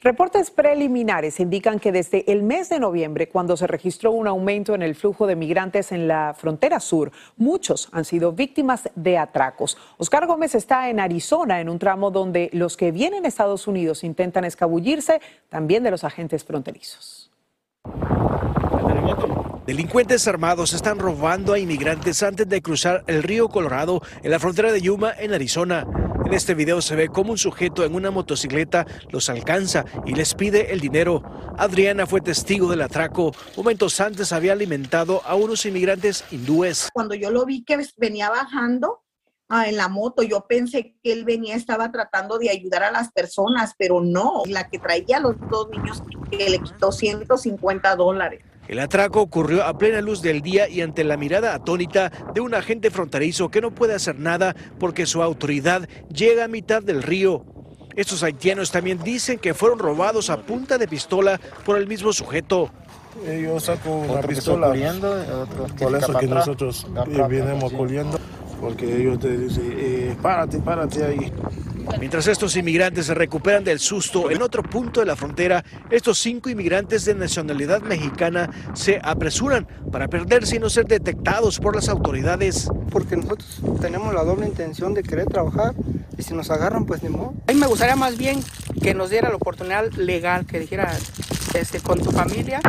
Reportes 0.00 0.52
preliminares 0.52 1.40
indican 1.40 1.80
que 1.80 1.90
desde 1.90 2.30
el 2.30 2.44
mes 2.44 2.68
de 2.68 2.78
noviembre, 2.78 3.28
cuando 3.28 3.56
se 3.56 3.66
registró 3.66 4.12
un 4.12 4.28
aumento 4.28 4.76
en 4.76 4.82
el 4.82 4.94
flujo 4.94 5.26
de 5.26 5.34
migrantes 5.34 5.90
en 5.90 6.06
la 6.06 6.34
frontera 6.38 6.78
sur, 6.78 7.10
muchos 7.36 7.88
han 7.90 8.04
sido 8.04 8.30
víctimas 8.30 8.88
de 8.94 9.18
atracos. 9.18 9.76
Oscar 9.96 10.28
Gómez 10.28 10.54
está 10.54 10.88
en 10.88 11.00
Arizona, 11.00 11.60
en 11.60 11.68
un 11.68 11.80
tramo 11.80 12.12
donde 12.12 12.48
los 12.52 12.76
que 12.76 12.92
vienen 12.92 13.24
a 13.24 13.28
Estados 13.28 13.66
Unidos 13.66 14.04
intentan 14.04 14.44
escabullirse 14.44 15.20
también 15.48 15.82
de 15.82 15.90
los 15.90 16.04
agentes 16.04 16.44
fronterizos. 16.44 17.32
Delincuentes 19.66 20.28
armados 20.28 20.74
están 20.74 21.00
robando 21.00 21.54
a 21.54 21.58
inmigrantes 21.58 22.22
antes 22.22 22.48
de 22.48 22.62
cruzar 22.62 23.02
el 23.08 23.24
río 23.24 23.48
Colorado 23.48 24.00
en 24.22 24.30
la 24.30 24.38
frontera 24.38 24.70
de 24.70 24.80
Yuma, 24.80 25.12
en 25.18 25.34
Arizona. 25.34 26.07
En 26.28 26.34
este 26.34 26.52
video 26.52 26.82
se 26.82 26.94
ve 26.94 27.08
cómo 27.08 27.30
un 27.32 27.38
sujeto 27.38 27.86
en 27.86 27.94
una 27.94 28.10
motocicleta 28.10 28.86
los 29.08 29.30
alcanza 29.30 29.86
y 30.04 30.14
les 30.14 30.34
pide 30.34 30.74
el 30.74 30.78
dinero. 30.78 31.22
Adriana 31.56 32.06
fue 32.06 32.20
testigo 32.20 32.70
del 32.70 32.82
atraco. 32.82 33.32
Momentos 33.56 33.98
antes 33.98 34.30
había 34.34 34.52
alimentado 34.52 35.22
a 35.24 35.34
unos 35.36 35.64
inmigrantes 35.64 36.26
hindúes. 36.30 36.90
Cuando 36.92 37.14
yo 37.14 37.30
lo 37.30 37.46
vi 37.46 37.64
que 37.64 37.78
venía 37.96 38.28
bajando, 38.28 39.04
ah, 39.48 39.68
en 39.70 39.78
la 39.78 39.88
moto. 39.88 40.22
Yo 40.22 40.46
pensé 40.46 40.96
que 41.02 41.12
él 41.14 41.24
venía, 41.24 41.56
estaba 41.56 41.90
tratando 41.90 42.38
de 42.38 42.50
ayudar 42.50 42.82
a 42.82 42.90
las 42.90 43.10
personas, 43.10 43.72
pero 43.78 44.02
no. 44.02 44.42
La 44.48 44.68
que 44.68 44.78
traía 44.78 45.16
a 45.16 45.20
los 45.20 45.34
dos 45.48 45.70
niños 45.70 46.02
que 46.30 46.50
le 46.50 46.58
quitó 46.58 46.92
150 46.92 47.96
dólares. 47.96 48.44
El 48.68 48.80
atraco 48.80 49.22
ocurrió 49.22 49.64
a 49.64 49.78
plena 49.78 50.02
luz 50.02 50.20
del 50.20 50.42
día 50.42 50.68
y 50.68 50.82
ante 50.82 51.02
la 51.02 51.16
mirada 51.16 51.54
atónita 51.54 52.12
de 52.34 52.42
un 52.42 52.54
agente 52.54 52.90
fronterizo 52.90 53.48
que 53.48 53.62
no 53.62 53.74
puede 53.74 53.94
hacer 53.94 54.18
nada 54.18 54.54
porque 54.78 55.06
su 55.06 55.22
autoridad 55.22 55.88
llega 56.12 56.44
a 56.44 56.48
mitad 56.48 56.82
del 56.82 57.02
río. 57.02 57.46
Estos 57.96 58.22
haitianos 58.22 58.70
también 58.70 59.02
dicen 59.02 59.38
que 59.38 59.54
fueron 59.54 59.78
robados 59.78 60.28
a 60.28 60.42
punta 60.42 60.76
de 60.76 60.86
pistola 60.86 61.40
por 61.64 61.78
el 61.78 61.86
mismo 61.86 62.12
sujeto. 62.12 62.70
Yo 63.26 63.58
saco 63.58 63.90
una 63.90 64.20
pistola. 64.20 64.68
por 65.78 65.96
eso 65.96 66.18
que 66.18 66.26
nosotros 66.26 66.86
venimos 67.06 67.72
corriendo, 67.72 68.18
porque 68.60 69.00
ellos 69.00 69.18
te 69.18 69.36
dicen, 69.36 69.74
eh, 69.76 70.16
párate, 70.20 70.58
párate 70.58 71.04
ahí. 71.04 71.32
Mientras 71.98 72.26
estos 72.26 72.54
inmigrantes 72.56 73.06
se 73.06 73.14
recuperan 73.14 73.64
del 73.64 73.78
susto, 73.78 74.30
en 74.30 74.42
otro 74.42 74.62
punto 74.62 75.00
de 75.00 75.06
la 75.06 75.16
frontera, 75.16 75.64
estos 75.90 76.18
cinco 76.18 76.50
inmigrantes 76.50 77.04
de 77.04 77.14
nacionalidad 77.14 77.80
mexicana 77.80 78.50
se 78.74 79.00
apresuran 79.02 79.66
para 79.90 80.06
perderse 80.06 80.56
y 80.56 80.58
no 80.58 80.68
ser 80.68 80.84
detectados 80.84 81.58
por 81.58 81.74
las 81.74 81.88
autoridades. 81.88 82.70
Porque 82.90 83.16
nosotros 83.16 83.62
tenemos 83.80 84.14
la 84.14 84.22
doble 84.22 84.46
intención 84.46 84.94
de 84.94 85.02
querer 85.02 85.26
trabajar 85.26 85.74
y 86.16 86.22
si 86.22 86.34
nos 86.34 86.50
agarran, 86.50 86.84
pues 86.84 87.02
ni 87.02 87.08
modo. 87.08 87.34
A 87.46 87.52
mí 87.52 87.58
me 87.58 87.66
gustaría 87.66 87.96
más 87.96 88.18
bien 88.18 88.42
que 88.82 88.94
nos 88.94 89.10
diera 89.10 89.30
la 89.30 89.36
oportunidad 89.36 89.90
legal, 89.92 90.46
que 90.46 90.60
dijera 90.60 90.92
este, 91.54 91.80
con 91.80 92.00
tu 92.00 92.10
familia. 92.10 92.60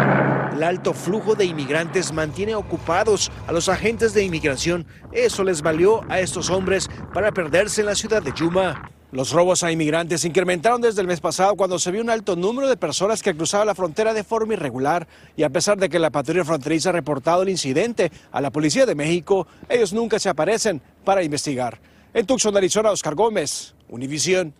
El 0.53 0.63
alto 0.63 0.93
flujo 0.93 1.35
de 1.35 1.45
inmigrantes 1.45 2.11
mantiene 2.11 2.55
ocupados 2.55 3.31
a 3.47 3.51
los 3.51 3.69
agentes 3.69 4.13
de 4.13 4.23
inmigración. 4.23 4.85
Eso 5.11 5.43
les 5.43 5.61
valió 5.61 6.01
a 6.09 6.19
estos 6.19 6.49
hombres 6.49 6.89
para 7.13 7.31
perderse 7.31 7.81
en 7.81 7.87
la 7.87 7.95
ciudad 7.95 8.21
de 8.21 8.33
Yuma. 8.33 8.91
Los 9.11 9.31
robos 9.31 9.63
a 9.63 9.71
inmigrantes 9.71 10.23
incrementaron 10.23 10.81
desde 10.81 11.01
el 11.01 11.07
mes 11.07 11.19
pasado 11.19 11.55
cuando 11.55 11.79
se 11.79 11.89
vio 11.89 12.01
un 12.01 12.11
alto 12.11 12.35
número 12.35 12.67
de 12.67 12.77
personas 12.77 13.23
que 13.23 13.35
cruzaban 13.35 13.65
la 13.65 13.73
frontera 13.73 14.13
de 14.13 14.23
forma 14.23 14.53
irregular 14.53 15.07
y 15.35 15.41
a 15.41 15.49
pesar 15.49 15.79
de 15.79 15.89
que 15.89 15.97
la 15.97 16.11
patrulla 16.11 16.45
fronteriza 16.45 16.89
ha 16.89 16.93
reportado 16.93 17.41
el 17.41 17.49
incidente 17.49 18.11
a 18.31 18.39
la 18.39 18.51
Policía 18.51 18.85
de 18.85 18.93
México, 18.93 19.47
ellos 19.67 19.93
nunca 19.93 20.19
se 20.19 20.29
aparecen 20.29 20.79
para 21.03 21.23
investigar. 21.23 21.79
En 22.13 22.27
Tucson, 22.27 22.55
Arizona, 22.55 22.91
Oscar 22.91 23.15
Gómez, 23.15 23.73
Univisión. 23.89 24.53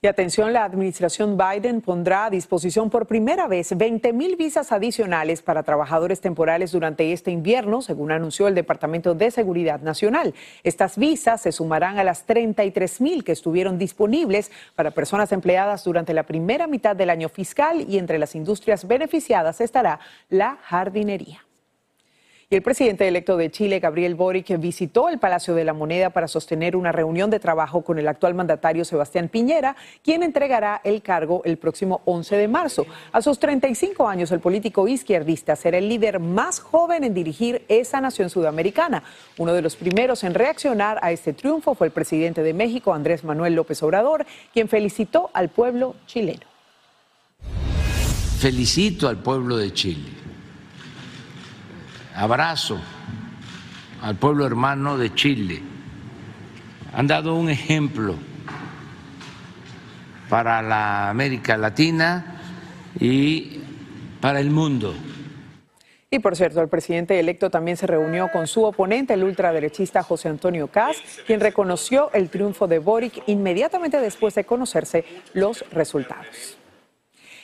Y 0.00 0.06
atención, 0.06 0.52
la 0.52 0.62
administración 0.62 1.36
Biden 1.36 1.80
pondrá 1.80 2.26
a 2.26 2.30
disposición 2.30 2.88
por 2.88 3.08
primera 3.08 3.48
vez 3.48 3.76
20 3.76 4.12
mil 4.12 4.36
visas 4.36 4.70
adicionales 4.70 5.42
para 5.42 5.64
trabajadores 5.64 6.20
temporales 6.20 6.70
durante 6.70 7.12
este 7.12 7.32
invierno, 7.32 7.82
según 7.82 8.12
anunció 8.12 8.46
el 8.46 8.54
Departamento 8.54 9.16
de 9.16 9.32
Seguridad 9.32 9.80
Nacional. 9.80 10.34
Estas 10.62 10.98
visas 10.98 11.40
se 11.40 11.50
sumarán 11.50 11.98
a 11.98 12.04
las 12.04 12.26
33 12.26 13.00
mil 13.00 13.24
que 13.24 13.32
estuvieron 13.32 13.76
disponibles 13.76 14.52
para 14.76 14.92
personas 14.92 15.32
empleadas 15.32 15.82
durante 15.82 16.14
la 16.14 16.22
primera 16.22 16.68
mitad 16.68 16.94
del 16.94 17.10
año 17.10 17.28
fiscal 17.28 17.80
y 17.80 17.98
entre 17.98 18.20
las 18.20 18.36
industrias 18.36 18.86
beneficiadas 18.86 19.60
estará 19.60 19.98
la 20.28 20.58
jardinería. 20.62 21.47
Y 22.50 22.56
el 22.56 22.62
presidente 22.62 23.06
electo 23.06 23.36
de 23.36 23.50
Chile, 23.50 23.78
Gabriel 23.78 24.14
Boric, 24.14 24.58
visitó 24.58 25.10
el 25.10 25.18
Palacio 25.18 25.54
de 25.54 25.66
la 25.66 25.74
Moneda 25.74 26.08
para 26.08 26.28
sostener 26.28 26.76
una 26.76 26.92
reunión 26.92 27.28
de 27.28 27.40
trabajo 27.40 27.82
con 27.82 27.98
el 27.98 28.08
actual 28.08 28.34
mandatario 28.34 28.86
Sebastián 28.86 29.28
Piñera, 29.28 29.76
quien 30.02 30.22
entregará 30.22 30.80
el 30.82 31.02
cargo 31.02 31.42
el 31.44 31.58
próximo 31.58 32.00
11 32.06 32.36
de 32.38 32.48
marzo. 32.48 32.86
A 33.12 33.20
sus 33.20 33.38
35 33.38 34.08
años, 34.08 34.32
el 34.32 34.40
político 34.40 34.88
izquierdista 34.88 35.56
será 35.56 35.76
el 35.76 35.90
líder 35.90 36.20
más 36.20 36.58
joven 36.58 37.04
en 37.04 37.12
dirigir 37.12 37.66
esa 37.68 38.00
nación 38.00 38.30
sudamericana. 38.30 39.02
Uno 39.36 39.52
de 39.52 39.60
los 39.60 39.76
primeros 39.76 40.24
en 40.24 40.32
reaccionar 40.32 40.98
a 41.02 41.12
este 41.12 41.34
triunfo 41.34 41.74
fue 41.74 41.88
el 41.88 41.92
presidente 41.92 42.42
de 42.42 42.54
México, 42.54 42.94
Andrés 42.94 43.24
Manuel 43.24 43.56
López 43.56 43.82
Obrador, 43.82 44.24
quien 44.54 44.70
felicitó 44.70 45.28
al 45.34 45.50
pueblo 45.50 45.96
chileno. 46.06 46.46
Felicito 48.38 49.06
al 49.06 49.18
pueblo 49.18 49.58
de 49.58 49.70
Chile 49.74 50.17
abrazo 52.18 52.80
al 54.02 54.16
pueblo 54.16 54.44
hermano 54.44 54.98
de 54.98 55.14
Chile. 55.14 55.62
Han 56.92 57.06
dado 57.06 57.36
un 57.36 57.48
ejemplo 57.48 58.16
para 60.28 60.60
la 60.60 61.10
América 61.10 61.56
Latina 61.56 62.40
y 62.98 63.60
para 64.20 64.40
el 64.40 64.50
mundo. 64.50 64.94
Y 66.10 66.18
por 66.18 66.34
cierto, 66.34 66.60
el 66.60 66.68
presidente 66.68 67.20
electo 67.20 67.50
también 67.50 67.76
se 67.76 67.86
reunió 67.86 68.28
con 68.32 68.48
su 68.48 68.64
oponente, 68.64 69.14
el 69.14 69.22
ultraderechista 69.22 70.02
José 70.02 70.28
Antonio 70.28 70.66
Caz, 70.68 70.96
quien 71.24 71.38
reconoció 71.38 72.10
el 72.14 72.30
triunfo 72.30 72.66
de 72.66 72.80
Boric 72.80 73.22
inmediatamente 73.26 74.00
después 74.00 74.34
de 74.34 74.44
conocerse 74.44 75.04
los 75.34 75.64
resultados. 75.70 76.57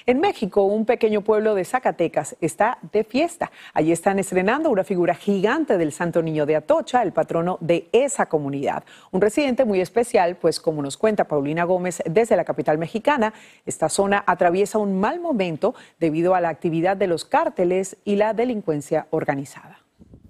En 0.06 0.20
México, 0.20 0.64
un 0.64 0.84
pequeño 0.84 1.22
pueblo 1.22 1.54
de 1.54 1.64
Zacatecas 1.64 2.36
está 2.42 2.76
de 2.92 3.04
fiesta. 3.04 3.50
Allí 3.72 3.90
están 3.90 4.18
estrenando 4.18 4.68
una 4.68 4.84
figura 4.84 5.14
gigante 5.14 5.78
del 5.78 5.92
Santo 5.92 6.20
Niño 6.20 6.44
de 6.44 6.56
Atocha, 6.56 7.02
el 7.02 7.14
patrono 7.14 7.56
de 7.62 7.88
esa 7.90 8.26
comunidad. 8.26 8.84
Un 9.12 9.22
residente 9.22 9.64
muy 9.64 9.80
especial, 9.80 10.36
pues 10.36 10.60
como 10.60 10.82
nos 10.82 10.98
cuenta 10.98 11.24
Paulina 11.24 11.64
Gómez 11.64 12.02
desde 12.04 12.36
la 12.36 12.44
capital 12.44 12.76
mexicana, 12.76 13.32
esta 13.64 13.88
zona 13.88 14.22
atraviesa 14.26 14.76
un 14.76 15.00
mal 15.00 15.20
momento 15.20 15.74
debido 15.98 16.34
a 16.34 16.42
la 16.42 16.50
actividad 16.50 16.98
de 16.98 17.06
los 17.06 17.24
cárteles 17.24 17.96
y 18.04 18.16
la 18.16 18.34
delincuencia 18.34 19.06
organizada. 19.08 19.83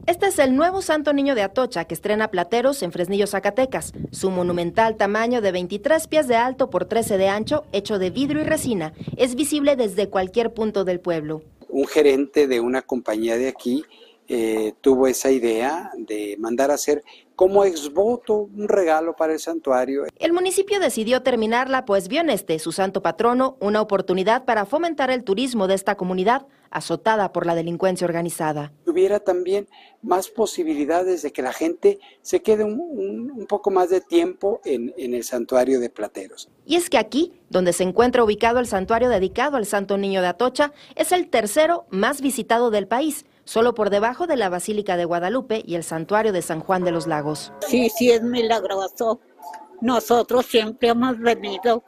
Este 0.06 0.26
es 0.26 0.38
el 0.38 0.54
nuevo 0.54 0.82
Santo 0.82 1.14
Niño 1.14 1.34
de 1.34 1.40
Atocha 1.40 1.86
que 1.86 1.94
estrena 1.94 2.30
Plateros 2.30 2.82
en 2.82 2.92
Fresnillo, 2.92 3.26
Zacatecas. 3.26 3.94
Su 4.10 4.30
monumental 4.30 4.96
tamaño 4.96 5.40
de 5.40 5.50
23 5.50 6.08
pies 6.08 6.28
de 6.28 6.36
alto 6.36 6.68
por 6.68 6.84
13 6.84 7.16
de 7.16 7.28
ancho, 7.28 7.64
hecho 7.72 7.98
de 7.98 8.10
vidrio 8.10 8.42
y 8.42 8.44
resina, 8.44 8.92
es 9.16 9.34
visible 9.34 9.76
desde 9.76 10.10
cualquier 10.10 10.52
punto 10.52 10.84
del 10.84 11.00
pueblo. 11.00 11.42
Un 11.70 11.86
gerente 11.86 12.46
de 12.46 12.60
una 12.60 12.82
compañía 12.82 13.38
de 13.38 13.48
aquí 13.48 13.82
eh, 14.28 14.74
tuvo 14.82 15.06
esa 15.06 15.30
idea 15.30 15.90
de 15.96 16.36
mandar 16.38 16.70
a 16.70 16.74
hacer 16.74 17.02
como 17.36 17.64
exvoto 17.64 18.34
un 18.34 18.68
regalo 18.68 19.16
para 19.16 19.32
el 19.32 19.40
santuario. 19.40 20.04
El 20.18 20.32
municipio 20.32 20.78
decidió 20.78 21.22
terminarla, 21.22 21.84
pues 21.84 22.08
vio 22.08 22.20
en 22.20 22.30
este, 22.30 22.58
su 22.58 22.72
santo 22.72 23.02
patrono, 23.02 23.56
una 23.60 23.80
oportunidad 23.80 24.44
para 24.44 24.66
fomentar 24.66 25.10
el 25.10 25.24
turismo 25.24 25.66
de 25.66 25.74
esta 25.74 25.96
comunidad 25.96 26.46
azotada 26.70 27.32
por 27.32 27.46
la 27.46 27.54
delincuencia 27.54 28.04
organizada. 28.04 28.72
Hubiera 28.86 29.20
también 29.20 29.68
más 30.02 30.28
posibilidades 30.28 31.22
de 31.22 31.32
que 31.32 31.40
la 31.40 31.52
gente 31.52 31.98
se 32.20 32.42
quede 32.42 32.64
un, 32.64 33.46
poco 33.48 33.70
más 33.70 33.90
de 33.90 34.00
tiempo 34.00 34.60
en, 34.64 34.92
en, 34.96 35.14
el 35.14 35.22
santuario 35.22 35.78
de 35.78 35.88
Plateros. 35.88 36.48
Y 36.66 36.76
es 36.76 36.90
que 36.90 36.98
aquí, 36.98 37.40
donde 37.48 37.72
se 37.72 37.84
encuentra 37.84 38.24
ubicado 38.24 38.58
el 38.58 38.66
santuario 38.66 39.08
dedicado 39.08 39.56
al 39.56 39.66
Santo 39.66 39.96
Niño 39.98 40.20
de 40.20 40.28
Atocha, 40.28 40.72
es 40.96 41.12
el 41.12 41.28
tercero 41.28 41.84
más 41.90 42.20
visitado 42.20 42.70
del 42.70 42.88
país 42.88 43.24
solo 43.44 43.74
por 43.74 43.90
debajo 43.90 44.26
de 44.26 44.36
la 44.36 44.48
Basílica 44.48 44.96
de 44.96 45.04
Guadalupe 45.04 45.62
y 45.66 45.74
el 45.74 45.84
Santuario 45.84 46.32
de 46.32 46.42
San 46.42 46.60
Juan 46.60 46.84
de 46.84 46.92
los 46.92 47.06
Lagos. 47.06 47.52
Sí, 47.66 47.90
sí, 47.90 48.10
es 48.10 48.22
milagroso. 48.22 49.20
Nosotros 49.80 50.46
siempre 50.46 50.88
hemos 50.88 51.18
venido 51.18 51.84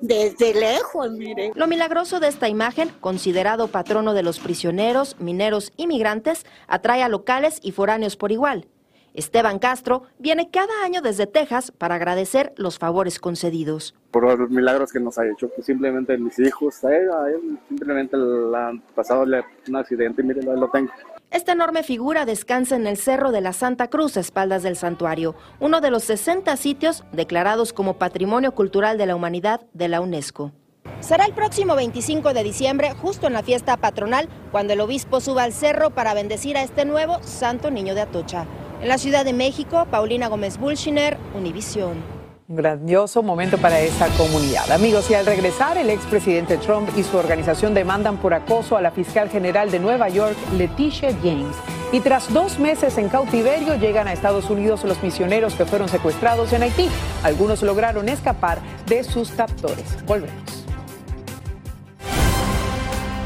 desde 0.00 0.54
lejos, 0.54 1.10
mire. 1.12 1.52
Lo 1.54 1.66
milagroso 1.66 2.20
de 2.20 2.28
esta 2.28 2.48
imagen, 2.48 2.90
considerado 3.00 3.68
patrono 3.68 4.14
de 4.14 4.22
los 4.22 4.38
prisioneros, 4.38 5.16
mineros 5.18 5.72
y 5.76 5.86
migrantes, 5.86 6.44
atrae 6.66 7.02
a 7.02 7.08
locales 7.08 7.58
y 7.62 7.72
foráneos 7.72 8.16
por 8.16 8.32
igual. 8.32 8.68
Esteban 9.14 9.60
Castro 9.60 10.02
viene 10.18 10.50
cada 10.50 10.84
año 10.84 11.00
desde 11.00 11.28
Texas 11.28 11.70
para 11.70 11.94
agradecer 11.94 12.52
los 12.56 12.80
favores 12.80 13.20
concedidos. 13.20 13.94
Por 14.10 14.38
los 14.38 14.50
milagros 14.50 14.92
que 14.92 14.98
nos 14.98 15.16
ha 15.18 15.26
hecho, 15.26 15.48
pues 15.48 15.66
simplemente 15.66 16.18
mis 16.18 16.36
hijos, 16.40 16.84
a 16.84 16.94
él, 16.94 17.58
simplemente 17.68 18.16
el 18.16 18.52
pasado 18.94 19.22
un 19.22 19.76
accidente 19.76 20.22
y 20.22 20.24
miren, 20.24 20.60
lo 20.60 20.68
tengo. 20.68 20.92
Esta 21.30 21.52
enorme 21.52 21.84
figura 21.84 22.26
descansa 22.26 22.76
en 22.76 22.86
el 22.86 22.96
Cerro 22.96 23.30
de 23.30 23.40
la 23.40 23.52
Santa 23.52 23.88
Cruz, 23.88 24.16
a 24.16 24.20
espaldas 24.20 24.62
del 24.62 24.76
santuario, 24.76 25.34
uno 25.60 25.80
de 25.80 25.90
los 25.90 26.04
60 26.04 26.56
sitios 26.56 27.04
declarados 27.12 27.72
como 27.72 27.98
Patrimonio 27.98 28.52
Cultural 28.52 28.98
de 28.98 29.06
la 29.06 29.16
Humanidad 29.16 29.62
de 29.72 29.88
la 29.88 30.00
UNESCO. 30.00 30.52
Será 31.00 31.24
el 31.24 31.34
próximo 31.34 31.76
25 31.76 32.34
de 32.34 32.44
diciembre, 32.44 32.92
justo 32.94 33.26
en 33.26 33.32
la 33.32 33.42
fiesta 33.42 33.76
patronal, 33.76 34.28
cuando 34.52 34.72
el 34.72 34.80
obispo 34.80 35.20
suba 35.20 35.42
al 35.42 35.52
cerro 35.52 35.90
para 35.90 36.14
bendecir 36.14 36.56
a 36.56 36.62
este 36.62 36.84
nuevo 36.84 37.22
Santo 37.22 37.70
Niño 37.70 37.94
de 37.94 38.02
Atocha. 38.02 38.46
En 38.84 38.90
la 38.90 38.98
Ciudad 38.98 39.24
de 39.24 39.32
México, 39.32 39.86
Paulina 39.90 40.28
Gómez 40.28 40.58
Bulshiner, 40.58 41.16
Univisión. 41.34 42.04
Un 42.46 42.56
grandioso 42.56 43.22
momento 43.22 43.56
para 43.56 43.80
esta 43.80 44.08
comunidad. 44.08 44.70
Amigos, 44.70 45.10
y 45.10 45.14
al 45.14 45.24
regresar, 45.24 45.78
el 45.78 45.88
expresidente 45.88 46.58
Trump 46.58 46.90
y 46.94 47.02
su 47.02 47.16
organización 47.16 47.72
demandan 47.72 48.18
por 48.18 48.34
acoso 48.34 48.76
a 48.76 48.82
la 48.82 48.90
fiscal 48.90 49.30
general 49.30 49.70
de 49.70 49.78
Nueva 49.78 50.10
York, 50.10 50.36
Leticia 50.58 51.16
James. 51.22 51.56
Y 51.92 52.00
tras 52.00 52.30
dos 52.30 52.58
meses 52.58 52.98
en 52.98 53.08
cautiverio, 53.08 53.76
llegan 53.76 54.06
a 54.06 54.12
Estados 54.12 54.50
Unidos 54.50 54.84
los 54.84 55.02
misioneros 55.02 55.54
que 55.54 55.64
fueron 55.64 55.88
secuestrados 55.88 56.52
en 56.52 56.64
Haití. 56.64 56.90
Algunos 57.22 57.62
lograron 57.62 58.10
escapar 58.10 58.58
de 58.84 59.02
sus 59.02 59.30
captores. 59.30 60.04
Volvemos. 60.04 60.66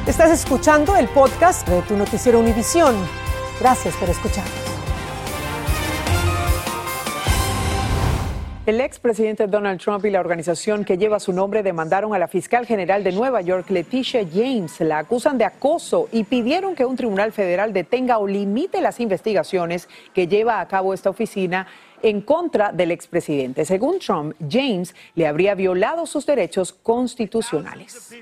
Estás 0.07 0.31
escuchando 0.31 0.95
el 0.95 1.09
podcast 1.09 1.67
de 1.67 1.83
tu 1.83 1.97
noticiero 1.97 2.39
Univisión. 2.39 2.95
Gracias 3.59 3.97
por 3.97 4.09
escucharnos. 4.09 4.68
El 8.69 8.83
expresidente 8.83 9.47
Donald 9.47 9.81
Trump 9.81 10.05
y 10.05 10.11
la 10.11 10.21
organización 10.21 10.85
que 10.85 10.99
lleva 10.99 11.21
su 11.21 11.33
nombre 11.33 11.63
demandaron 11.63 12.13
a 12.13 12.19
la 12.19 12.29
fiscal 12.29 12.67
general 12.67 13.03
de 13.03 13.13
Nueva 13.13 13.41
York, 13.41 13.71
Leticia 13.71 14.29
James. 14.31 14.79
La 14.81 14.99
acusan 14.99 15.39
de 15.39 15.47
acoso 15.47 16.07
y 16.13 16.25
pidieron 16.25 16.75
que 16.75 16.85
un 16.85 16.95
tribunal 16.95 17.33
federal 17.33 17.73
detenga 17.73 18.19
o 18.19 18.27
limite 18.27 18.83
las 18.83 19.01
investigaciones 19.01 19.89
que 20.13 20.29
lleva 20.29 20.61
a 20.61 20.69
cabo 20.69 20.93
esta 20.93 21.09
oficina 21.09 21.67
en 22.03 22.21
contra 22.21 22.71
del 22.71 22.91
expresidente. 22.91 23.65
Según 23.65 24.01
Trump, 24.01 24.35
James 24.51 24.95
le 25.15 25.27
habría 25.27 25.55
violado 25.55 26.05
sus 26.05 26.27
derechos 26.27 26.75
constitucionales. 26.75 28.15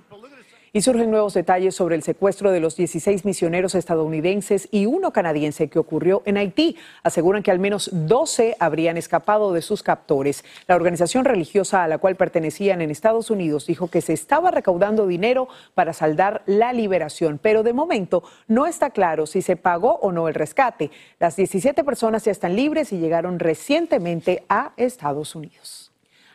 Y 0.73 0.83
surgen 0.83 1.11
nuevos 1.11 1.35
detalles 1.35 1.75
sobre 1.75 1.95
el 1.97 2.03
secuestro 2.03 2.51
de 2.51 2.61
los 2.61 2.77
16 2.77 3.25
misioneros 3.25 3.75
estadounidenses 3.75 4.69
y 4.71 4.87
uno 4.87 5.13
canadiense 5.13 5.69
que 5.69 5.79
ocurrió 5.79 6.23
en 6.27 6.37
Haití. 6.37 6.77
Aseguran 7.03 7.43
que 7.43 7.51
al 7.51 7.59
menos 7.59 7.89
12 7.93 8.57
habrían 8.59 8.97
escapado 8.97 9.53
de 9.53 9.63
sus 9.63 9.83
captores. 9.83 10.45
La 10.67 10.77
organización 10.77 11.25
religiosa 11.25 11.83
a 11.83 11.89
la 11.89 11.99
cual 11.99 12.17
pertenecían 12.17 12.83
en 12.83 12.91
Estados 12.91 13.31
Unidos 13.31 13.67
dijo 13.67 13.89
que 13.89 14.01
se 14.01 14.13
estaba 14.13 14.51
recaudando 14.51 15.07
dinero 15.07 15.49
para 15.75 15.93
saldar 15.93 16.43
la 16.47 16.73
liberación, 16.73 17.39
pero 17.43 17.63
de 17.63 17.73
momento 17.73 18.23
no 18.49 18.67
está 18.67 18.91
claro 18.91 19.27
si 19.27 19.43
se 19.43 19.57
pagó 19.57 19.99
o 20.03 20.13
no 20.13 20.29
el 20.29 20.35
rescate. 20.35 20.91
Las 21.19 21.37
17 21.37 21.85
personas 21.85 22.25
ya 22.25 22.33
están 22.33 22.57
libres 22.57 22.93
y 22.93 22.99
llegaron 22.99 23.39
recientemente 23.39 24.45
a 24.49 24.73
Estados 24.77 25.35
Unidos. 25.35 25.86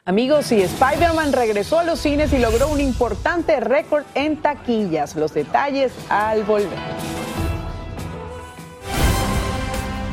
Amigos, 0.03 0.51
y 0.51 0.59
Spider-Man 0.63 1.31
regresó 1.31 1.77
a 1.77 1.83
los 1.83 1.99
cines 1.99 2.33
y 2.33 2.39
logró 2.39 2.69
un 2.69 2.81
importante 2.81 3.59
récord 3.59 4.03
en 4.15 4.35
taquillas. 4.41 5.15
Los 5.15 5.35
detalles 5.35 5.91
al 6.09 6.43
volver. 6.43 6.79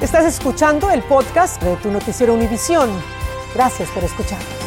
Estás 0.03 0.27
escuchando 0.27 0.90
el 0.90 1.03
podcast 1.05 1.62
de 1.62 1.74
tu 1.77 1.90
noticiero 1.90 2.35
Univisión. 2.35 2.90
Gracias 3.55 3.88
por 3.88 4.05
escuchar. 4.05 4.57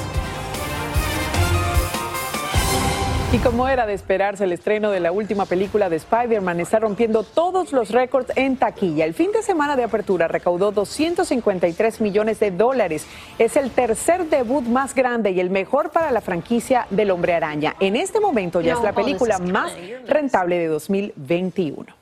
Y 3.33 3.37
como 3.37 3.69
era 3.69 3.85
de 3.85 3.93
esperarse, 3.93 4.43
el 4.43 4.51
estreno 4.51 4.91
de 4.91 4.99
la 4.99 5.13
última 5.13 5.45
película 5.45 5.89
de 5.89 5.95
Spider-Man 5.95 6.59
está 6.59 6.79
rompiendo 6.79 7.23
todos 7.23 7.71
los 7.71 7.89
récords 7.89 8.29
en 8.35 8.57
taquilla. 8.57 9.05
El 9.05 9.13
fin 9.13 9.31
de 9.31 9.41
semana 9.41 9.77
de 9.77 9.85
apertura 9.85 10.27
recaudó 10.27 10.73
253 10.73 12.01
millones 12.01 12.41
de 12.41 12.51
dólares. 12.51 13.07
Es 13.39 13.55
el 13.55 13.71
tercer 13.71 14.25
debut 14.25 14.65
más 14.65 14.93
grande 14.93 15.31
y 15.31 15.39
el 15.39 15.49
mejor 15.49 15.91
para 15.91 16.11
la 16.11 16.19
franquicia 16.19 16.87
del 16.89 17.09
Hombre 17.09 17.33
Araña. 17.33 17.77
En 17.79 17.95
este 17.95 18.19
momento 18.19 18.59
ya 18.59 18.73
es 18.73 18.81
la 18.81 18.91
película 18.91 19.39
más 19.39 19.71
rentable 20.07 20.57
de 20.57 20.67
2021. 20.67 22.00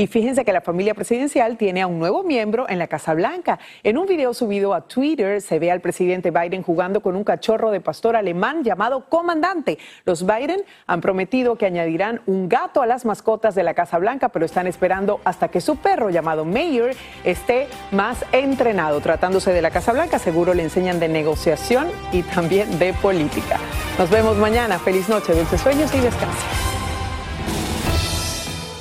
Y 0.00 0.06
fíjense 0.06 0.44
que 0.44 0.52
la 0.52 0.60
familia 0.60 0.94
presidencial 0.94 1.56
tiene 1.56 1.82
a 1.82 1.88
un 1.88 1.98
nuevo 1.98 2.22
miembro 2.22 2.66
en 2.68 2.78
la 2.78 2.86
Casa 2.86 3.14
Blanca. 3.14 3.58
En 3.82 3.98
un 3.98 4.06
video 4.06 4.32
subido 4.32 4.72
a 4.72 4.82
Twitter 4.82 5.42
se 5.42 5.58
ve 5.58 5.72
al 5.72 5.80
presidente 5.80 6.30
Biden 6.30 6.62
jugando 6.62 7.00
con 7.02 7.16
un 7.16 7.24
cachorro 7.24 7.72
de 7.72 7.80
pastor 7.80 8.14
alemán 8.14 8.62
llamado 8.62 9.06
Comandante. 9.08 9.76
Los 10.04 10.24
Biden 10.24 10.62
han 10.86 11.00
prometido 11.00 11.56
que 11.56 11.66
añadirán 11.66 12.20
un 12.26 12.48
gato 12.48 12.80
a 12.80 12.86
las 12.86 13.04
mascotas 13.04 13.56
de 13.56 13.64
la 13.64 13.74
Casa 13.74 13.98
Blanca, 13.98 14.28
pero 14.28 14.44
están 14.44 14.68
esperando 14.68 15.20
hasta 15.24 15.48
que 15.48 15.60
su 15.60 15.74
perro 15.74 16.10
llamado 16.10 16.44
Mayor 16.44 16.92
esté 17.24 17.66
más 17.90 18.24
entrenado. 18.30 19.00
Tratándose 19.00 19.52
de 19.52 19.62
la 19.62 19.72
Casa 19.72 19.92
Blanca, 19.92 20.20
seguro 20.20 20.54
le 20.54 20.62
enseñan 20.62 21.00
de 21.00 21.08
negociación 21.08 21.88
y 22.12 22.22
también 22.22 22.78
de 22.78 22.92
política. 22.92 23.58
Nos 23.98 24.08
vemos 24.10 24.36
mañana. 24.36 24.78
Feliz 24.78 25.08
noche, 25.08 25.34
dulces 25.34 25.60
sueños 25.60 25.92
y 25.92 25.98
descanso. 25.98 26.77